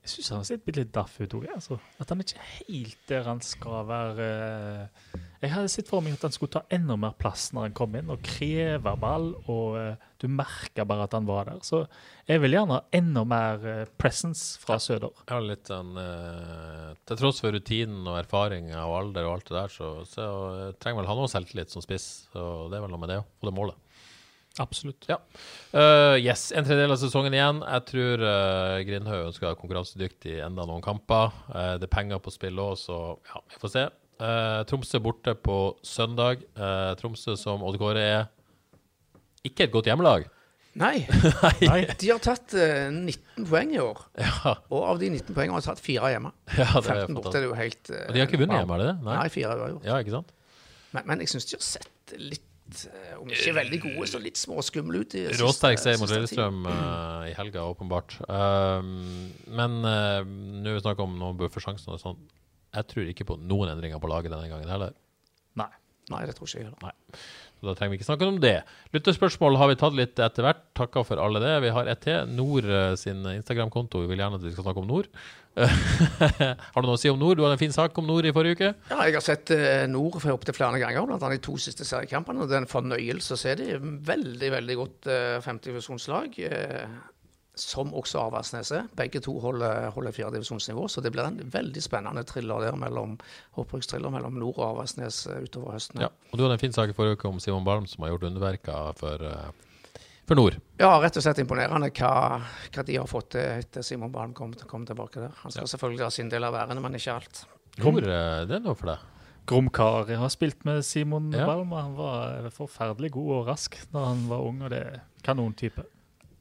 [0.00, 1.42] Jeg syns han har sett litt daff ut òg.
[1.52, 1.76] Altså.
[2.00, 4.28] At han ikke er helt der han skal være.
[4.28, 5.18] eh.
[5.40, 7.94] Jeg hadde sett for meg at han skulle ta enda mer plass når han kom
[7.96, 9.30] inn, og kreve ball.
[9.52, 11.60] Og eh, du merka bare at han var der.
[11.64, 11.82] Så
[12.28, 15.12] jeg vil gjerne ha enda mer eh, presence fra Søder.
[15.26, 19.48] Jeg har litt sånn eh, Til tross for rutinen og erfaringa og alder og alt
[19.52, 20.26] det der, så, så
[20.80, 22.08] trenger vel han også selvtillit som spiss.
[22.36, 23.76] Og det er vel noe med det å få det målet.
[24.58, 25.06] Absolutt.
[25.08, 25.16] Ja.
[25.70, 27.62] Uh, yes, en tredjedel av sesongen igjen.
[27.62, 31.30] Jeg tror uh, Grindhaug ønsker å være konkurransedyktig enda noen kamper.
[31.52, 32.98] Uh, det er penger på spill òg, så
[33.30, 33.86] ja, vi får se.
[34.20, 36.42] Uh, Tromsø borte på søndag.
[36.52, 38.28] Eh, Tromsø som Odd Kåre er
[39.48, 40.26] ikke et godt hjemmelag.
[40.78, 41.00] Nei,
[41.66, 41.80] Nei.
[41.98, 44.02] de har tatt eh, 19 poeng i år.
[44.20, 46.30] Ja, Og av de 19 poengene har de tatt fire hjemme.
[46.60, 48.60] ja det er 15 borte er det jo helt eh, Og de har ikke vunnet
[48.60, 49.08] hjemme, er det det?
[49.08, 49.88] Nei, fire er uavgjort.
[49.88, 50.30] Ja, ikke sant?
[50.94, 52.46] Men, men jeg syns de har sett litt,
[52.88, 55.16] eh, om ikke veldig gode, så litt småskumle ut.
[55.40, 58.16] Råsterk seier mot Lillestrøm uh, i helga, åpenbart.
[58.26, 62.20] Um, men uh, nå er vi snakket om noen buffersjanser og sånn.
[62.76, 64.94] Jeg tror ikke på noen endringer på laget denne gangen heller.
[65.58, 65.70] Nei.
[66.10, 67.22] Nei, det tror ikke jeg heller.
[67.60, 68.54] Så da trenger vi ikke snakke om det.
[68.96, 70.62] Lytterspørsmål har vi tatt litt etter hvert.
[70.78, 71.52] Takka for alle det.
[71.66, 72.30] Vi har ett til.
[72.32, 74.00] Nord eh, sin Instagram-konto.
[74.00, 75.10] Vi vil gjerne at vi skal snakke om Nord.
[75.60, 77.36] har du noe å si om Nord?
[77.36, 78.72] Du hadde en fin sak om Nord i forrige uke.
[78.88, 79.52] Ja, jeg har sett
[79.92, 82.48] Nord for opptil flere ganger, annet de to siste seriekampene.
[82.48, 83.98] Det er en fornøyelse å se dem.
[84.08, 86.40] Veldig, veldig godt eh, femtedivisjonslag.
[86.48, 86.84] Eh,
[87.60, 88.88] som også Avaldsnes er.
[88.98, 93.16] Begge to holder, holder fjerdedivisjonsnivå, så det blir en veldig spennende thriller der mellom
[93.60, 96.00] opprykkstriller mellom Nord og Avaldsnes eh, utover høsten.
[96.04, 96.10] Ja.
[96.30, 98.26] Og du hadde en fin sak i forrige uke om Simon Balm, som har gjort
[98.30, 100.58] underverker for, eh, for Nord.
[100.80, 102.40] Ja, rett og slett imponerende hva,
[102.72, 105.36] hva de har fått til etter Simon Balm kom, kom tilbake der.
[105.44, 107.44] Han skal selvfølgelig ha sin del av æren, men ikke alt.
[107.80, 109.06] Hvor er det nå for deg.
[109.50, 111.46] Gromkar har spilt med Simon Ja.
[111.48, 115.00] Balm, og han var forferdelig god og rask da han var ung, og det er
[115.26, 115.86] kanontype.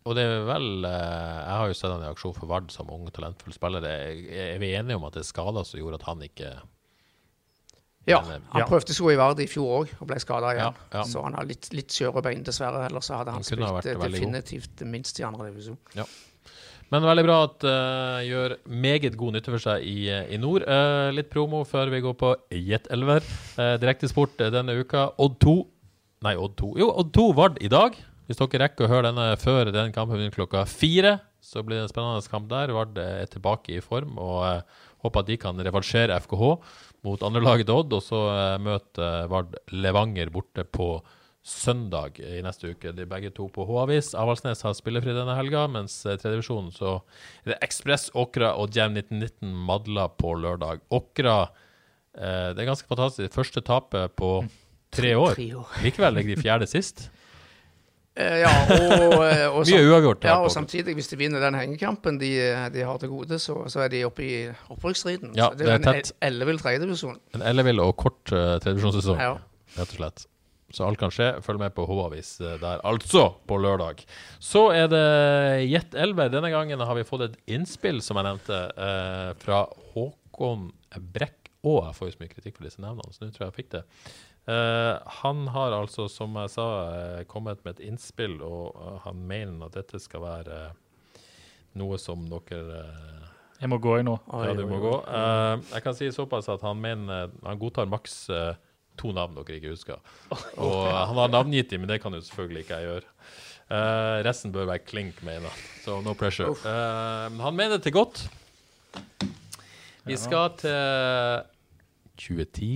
[0.10, 2.90] Og det er vel eh, Jeg har jo sett han i aksjon for Vard som
[2.94, 3.86] ung, talentfull spiller.
[3.86, 4.22] Er,
[4.56, 6.54] er vi enige om at det er skader som gjorde at han ikke
[8.10, 8.66] Ja, eh, han ja.
[8.66, 10.80] prøvde seg jo i Vard i fjor òg og ble skada igjen.
[10.80, 11.06] Ja, ja.
[11.06, 12.88] Så han har litt, litt skjøre bein, dessverre.
[12.90, 14.92] Ellers så hadde han, Han spilt definitivt eh, veldig god.
[14.96, 15.80] minst i andre divisjon.
[16.90, 20.64] Men veldig bra at uh, gjør meget god nytte for seg i, i nord.
[20.66, 22.32] Uh, litt promo før vi går på
[22.66, 23.22] Jet Elver.
[23.60, 25.12] Uh, Direktesport denne uka.
[25.22, 25.60] Odd 2
[26.26, 26.74] Nei, Odd 2.
[26.82, 27.94] Jo, Odd 2 Vard i dag.
[28.30, 31.88] Hvis dere rekker å høre denne før den kampen begynner klokka fire, så blir det
[31.88, 32.70] en spennende kamp der.
[32.78, 36.44] Vard er tilbake i form, og uh, håper at de kan revansjere FKH
[37.08, 37.96] mot andrelaget Odd.
[37.98, 40.92] Og så uh, møter Vard Levanger borte på
[41.42, 42.94] søndag i neste uke.
[42.94, 44.14] De begge to på H-avis.
[44.14, 46.96] Avaldsnes har spillefri denne helga, mens tredjevisjonen tredjedivisjonen så
[47.48, 50.84] er det Ekspress, Åkra og Jam 1919 Madla på lørdag.
[50.94, 53.34] Åkra eh, Det er ganske fantastisk.
[53.34, 54.36] Første tapet på
[55.18, 55.34] år.
[55.40, 55.80] Tre år.
[55.82, 57.08] Likevel ligger de fjerde sist.
[58.18, 60.26] Eh, ja, og, eh, og, Mye uavgjort.
[60.28, 62.32] ja, og samtidig, hvis de vinner den hengekampen de,
[62.74, 64.34] de har til gode, så, så er de oppe i
[64.74, 65.36] opprykksstriden.
[65.38, 67.20] Ja, det, det er en ellevill tredjedivisjon.
[67.38, 69.38] En ellevill og kort uh, tredjedivisjonssesong, Ja.
[69.78, 70.26] rett og slett.
[70.76, 71.32] Så alt kan skje.
[71.42, 74.04] Følg med på H-avis eh, der, altså, på lørdag.
[74.44, 75.06] Så er det
[75.66, 76.30] Jet Elver.
[76.30, 79.64] Denne gangen har vi fått et innspill, som jeg nevnte, uh, fra
[79.96, 80.68] Håkon
[81.16, 81.50] Brekk.
[81.66, 83.58] Og jeg får jo så mye kritikk for disse navnene, så nå tror jeg jeg
[83.64, 83.82] fikk det.
[84.48, 89.20] Eh, han har altså, som jeg sa, eh, kommet med et innspill, og eh, han
[89.28, 90.62] mener at dette skal være
[91.80, 92.80] noe som dere
[93.60, 94.16] Jeg må gå i nå.
[94.32, 94.96] Ja, du må gå.
[95.06, 98.26] Eh, jeg kan si såpass at han mener Han godtar maks
[99.00, 100.02] to navn dere ikke husker.
[100.66, 103.16] Og han har navngitt dem, men det kan jo selvfølgelig ikke jeg gjøre.
[103.70, 105.66] Uh, resten bør være klink, mener han.
[105.84, 106.56] Så no pressure.
[106.66, 108.24] Uh, men han mener det til godt.
[110.10, 111.46] Vi skal til
[112.18, 112.72] 2010.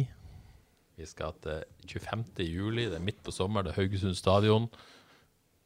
[1.09, 2.25] Skal til 25.
[2.47, 2.85] juli.
[2.89, 3.65] Det er midt på sommeren.
[3.67, 4.67] Det er Haugesund stadion.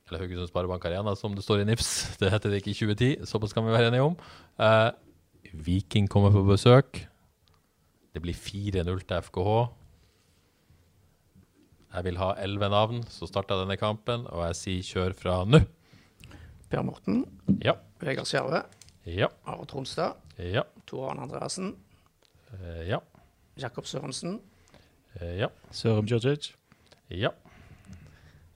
[0.07, 1.89] Eller Haugesund Sparebank Arena, som det står i NIFS.
[2.21, 4.15] Det heter det ikke i 2010, såpass kan vi være enige om.
[4.59, 4.91] Eh,
[5.53, 7.03] Viking kommer på besøk.
[8.13, 9.51] Det blir 4-0 til FKH.
[11.97, 15.61] Jeg vil ha elleve navn, som starta denne kampen, og jeg sier kjør fra nå.
[16.69, 17.23] Per Morten,
[17.63, 17.73] Ja.
[18.03, 18.63] Vegard Skjerve,
[19.07, 19.27] Ja.
[19.47, 20.63] Are Tronstad, Ja.
[20.85, 21.75] Tor Arne Andreassen,
[22.53, 22.99] eh, Ja.
[23.57, 24.56] Jakob Sørensen, eh,
[25.21, 25.47] Ja.
[25.71, 26.51] Sørum Djordjic.
[27.09, 27.29] Ja.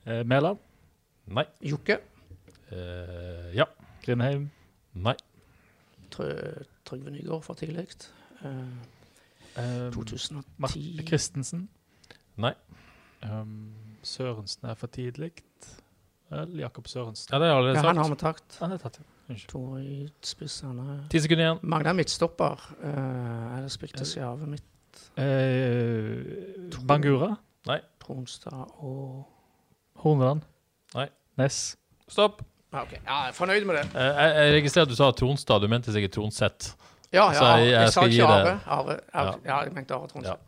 [0.06, 0.58] Eh, Mæland.
[1.28, 1.46] Nei.
[1.64, 2.00] Jokke,
[2.72, 3.66] Eh, Ja.
[4.06, 4.50] Grindheim.
[4.94, 5.16] Nei.
[6.12, 7.88] Trygve Nygaard for tidlig.
[8.44, 8.50] Eh,
[9.58, 11.70] Eh, 2010 Marte Christensen.
[12.38, 12.54] Nei.
[13.24, 13.74] Um,
[14.04, 15.32] Sørensen er for tidlig.
[16.30, 17.28] Vel, Jakob Sørensen.
[17.34, 18.58] Ja, det har jeg Ja, han har vi tatt.
[18.62, 19.04] Han er tatt, ja.
[19.30, 20.06] Unnskyld.
[20.06, 21.60] Er Ti sekunder igjen.
[21.64, 22.64] Magna midtstopper.
[22.82, 24.64] Uh, det spilte Skjerve midt.
[25.18, 27.38] Eh, Bangura.
[28.02, 29.28] Tronstad og
[30.02, 30.42] Horneland.
[30.98, 31.06] Nei.
[31.38, 31.76] Ness.
[32.10, 32.42] Stopp.
[32.74, 32.94] Ja, OK.
[32.98, 33.84] Ja, jeg er fornøyd med det.
[33.96, 35.62] Eh, Jeg, jeg registrerer at du sa Tronstad.
[35.62, 36.74] Du mente sikkert Tronseth.
[37.14, 38.44] Ja, ja, jeg- jeg jeg, sa ikke Are.
[38.44, 39.00] det- Are.
[39.14, 39.24] Ja.
[39.46, 39.64] Ja.
[39.64, 40.40] jeg mente Are Tronstad.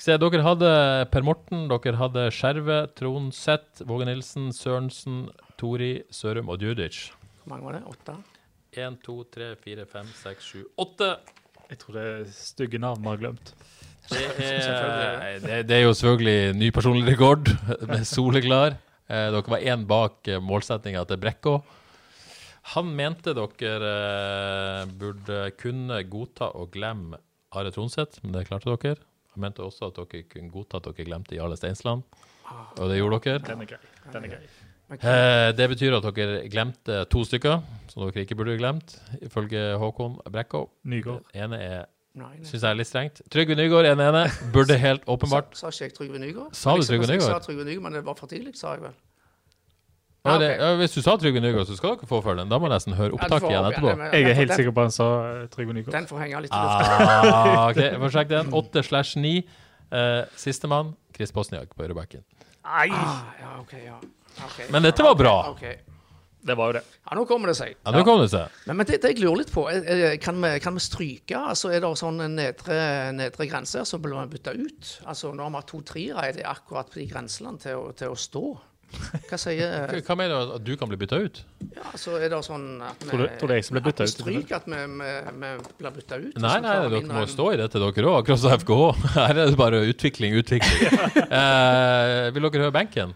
[0.00, 5.28] Se, dere hadde Per Morten, dere hadde Skjerve, Tronseth, Våge Nilsen, Sørensen,
[5.58, 7.10] Tori, Sørum og Djudic.
[7.44, 7.82] Hvor mange var det?
[7.86, 8.16] Åtte?
[8.72, 11.18] Én, to, tre, fire, fem, seks, sju, åtte.
[11.70, 13.52] Jeg tror det er stygge navn vi har glemt.
[14.10, 17.50] Det er, det, det er jo selvfølgelig ny personlig rekord,
[17.86, 18.74] med soleklar.
[19.10, 21.54] Eh, dere var én bak eh, målsettinga til Brekko.
[22.74, 27.18] Han mente dere eh, burde kunne godta og glemme
[27.54, 28.98] Are Tronseth, men det klarte dere.
[29.34, 32.02] Han mente også at dere kunne godta at dere glemte Jarle Steinsland,
[32.50, 33.42] og det gjorde dere.
[33.46, 33.82] Den er grei.
[34.10, 34.42] Den er grei.
[34.90, 39.76] Men- Eh, det betyr at dere glemte to stykker, som dere ikke burde glemt, ifølge
[39.78, 40.64] Håkon Brekkå.
[40.84, 41.22] Nygård.
[41.32, 41.84] Den ene er,
[42.14, 42.42] Nei, nei.
[42.42, 43.20] syns jeg er litt strengt.
[43.30, 44.24] Trygve Nygaard er den ene.
[44.52, 46.50] Burde helt åpenbart Sa, sa ikke jeg Trygve Nygaard?
[46.58, 47.22] Sa du Trygve Nygaard?
[47.22, 48.96] Jeg sa Trygve Nygaard, men det var for tidlig, sa jeg vel.
[50.26, 52.48] Ja, Ja, det, ja, Hvis du sa Trygve Nygaard, så skal dere få følge den.
[52.50, 54.12] Da må jeg nesten høre opptaket igjen etterpå.
[54.12, 55.94] Jeg er helt sikker på han sa eh, Trygve Nygaard.
[55.94, 56.98] Den får henge litt i lufta.
[57.30, 58.50] Ah, ok, jeg får sjekke den.
[58.58, 59.36] Åtte slash ni.
[59.92, 62.26] Eh, Sistemann, Chris Bosniak på høyrebacken.
[62.64, 63.96] Ah, ja, okay, ja.
[64.38, 64.58] Ok.
[64.70, 65.34] Men dette var bra.
[65.54, 65.76] Okay.
[66.40, 66.80] Det var jo det.
[67.04, 67.74] Ja, nå kommer det seg.
[67.84, 68.54] Ja, Nå kommer det seg.
[68.64, 71.36] Men, men det, det jeg lurer litt på, er, kan, vi, kan vi stryke?
[71.36, 72.78] Altså, Er det sånn en nedre,
[73.12, 74.94] nedre grense som blir man bytta ut?
[75.04, 78.16] Altså, Når vi har to triere, er det akkurat på de grensene til, til å
[78.16, 78.44] stå?
[79.28, 81.42] Hva sier Hva mener du at du kan bli bytta ut?
[81.76, 84.08] ja, så Er det sånn at vi, Tror du- tror jeg som ble at vi
[84.16, 85.12] stryker at vi, vi,
[85.44, 86.32] vi blir bytta ut?
[86.40, 87.30] Nei, Hvis nei, dere må en...
[87.36, 88.88] stå i dette, dere òg, akkurat som FKH.
[89.20, 90.88] Her er det bare utvikling, utvikling.
[91.40, 93.12] Eh, vil dere høre benken?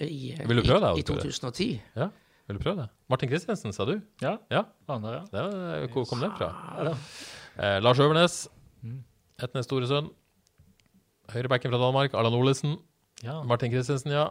[0.00, 0.06] Ja.
[0.06, 1.68] I, Vil du prøve det, I, i 2010?
[1.96, 2.08] Ja,
[2.48, 2.88] vil du prøve det?
[3.08, 3.94] Martin Kristiansen, sa du?
[4.22, 5.24] Ja, Ja, han der, ja.
[5.32, 6.50] det hvor kom den fra?
[6.84, 6.94] Ja,
[7.56, 8.48] Eh, Lars Øvernes,
[8.82, 8.98] Mm.
[9.42, 10.10] Etnes Storesund.
[11.32, 12.76] Høyrebacken fra Danmark, Allan Olesen.
[13.24, 13.42] ja.
[13.42, 14.28] Martin Kristiansen, ja.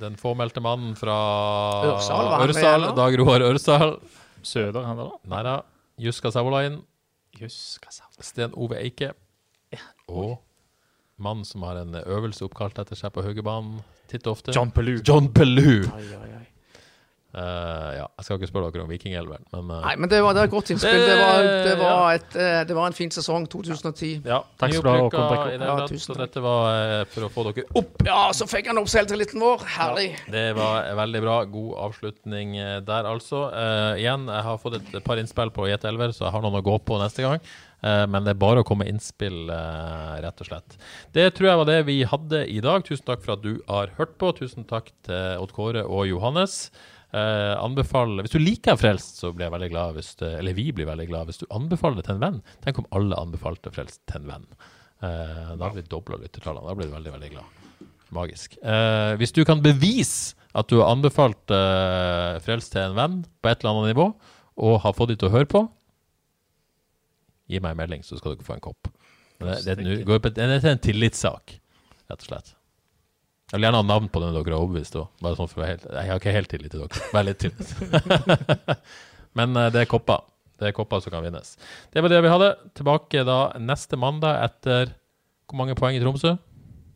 [0.00, 1.16] Den fåmeldte mannen fra
[1.84, 2.86] Ørsal, Ørsal?
[2.96, 3.96] Dag Roar Ørsal.
[4.42, 5.18] Søder, han der, da.
[5.28, 5.56] Nei da.
[6.00, 6.82] Juska Savolainen.
[8.20, 9.12] Sten Ove Eike.
[10.08, 10.38] Og
[11.16, 14.54] mannen som har en øvelse oppkalt etter seg på Haugebanen titt og ofte.
[14.56, 15.00] John Pelou.
[15.04, 15.82] John Pelou.
[15.88, 16.46] Oi, oi, oi.
[17.32, 20.34] Eh, ja, jeg skal ikke spørre dere om Vikingelveren, men uh, Nei, men det var,
[20.36, 20.98] det var et godt innspill.
[21.00, 24.10] Det var, det var, et, eh, det var en fin sesong, 2010.
[24.28, 28.04] ja, Takk skal du ha, Håkon Ja, Så dette var for å få dere opp.
[28.04, 29.64] Ja, så fikk han opp selvtilliten vår.
[29.78, 30.10] Herlig.
[30.28, 31.40] Det var veldig bra.
[31.56, 32.54] God avslutning
[32.84, 33.46] der, altså.
[33.48, 36.60] Uh, igjen, jeg har fått et par innspill på Jet Elver, så jeg har noen
[36.60, 37.40] å gå på neste gang.
[37.82, 39.48] Eh, men det er bare å komme med innspill,
[40.22, 40.76] rett og slett.
[41.16, 42.84] Det tror jeg var det vi hadde i dag.
[42.86, 44.36] Tusen takk for at du har hørt på.
[44.36, 46.68] Tusen takk til Odd Kåre og Johannes.
[47.12, 50.70] Eh, anbefale, Hvis du liker Frelst, så blir jeg veldig glad hvis det, Eller vi
[50.72, 52.38] blir veldig glad hvis du anbefaler det til en venn.
[52.64, 54.46] Tenk om alle anbefalte Frelst til en venn.
[55.04, 56.64] Eh, da blir vi dobla lyttertallene.
[56.70, 57.58] Da blir du veldig, veldig glad.
[58.16, 58.56] Magisk.
[58.64, 63.52] Eh, hvis du kan bevise at du har anbefalt eh, Frelst til en venn på
[63.52, 64.08] et eller annet nivå,
[64.62, 65.62] og har fått dem til å høre på,
[67.52, 68.88] gi meg en melding, så skal dere få en kopp.
[69.40, 71.58] Men Det, det, det, det er en tillitssak,
[72.08, 72.52] rett og slett.
[73.52, 75.08] Jeg vil gjerne ha navn på den dere har overbevist òg.
[75.20, 77.00] Bare sånn for å være helt, jeg har ikke helt tillit til dere.
[77.12, 77.72] Bare litt tillit.
[79.38, 80.22] Men eh, det er kopper.
[80.56, 81.50] Det er kopper som kan vinnes.
[81.92, 82.48] Det var det vi hadde.
[82.78, 84.94] Tilbake da neste mandag etter
[85.50, 86.32] Hvor mange poeng i Tromsø?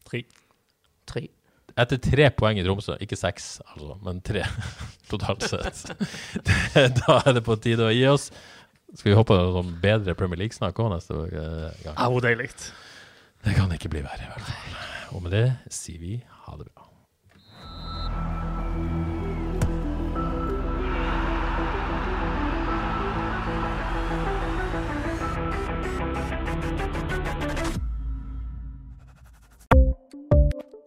[0.08, 0.22] Tre.
[1.12, 1.22] Tre.
[1.76, 2.96] Etter tre poeng i Tromsø.
[3.04, 4.46] Ikke seks, altså, men tre
[5.12, 5.82] totalt sett.
[6.72, 8.30] Det, da er det på tide å gi oss.
[8.94, 11.20] Skal vi håpe på noe sånn bedre Premier League-snakk òg neste
[11.84, 12.00] gang?
[12.00, 12.48] Au, deilig.
[13.44, 14.80] Det kan ikke bli verre, i hvert fall.
[15.18, 15.44] Og med det
[15.74, 16.14] sier vi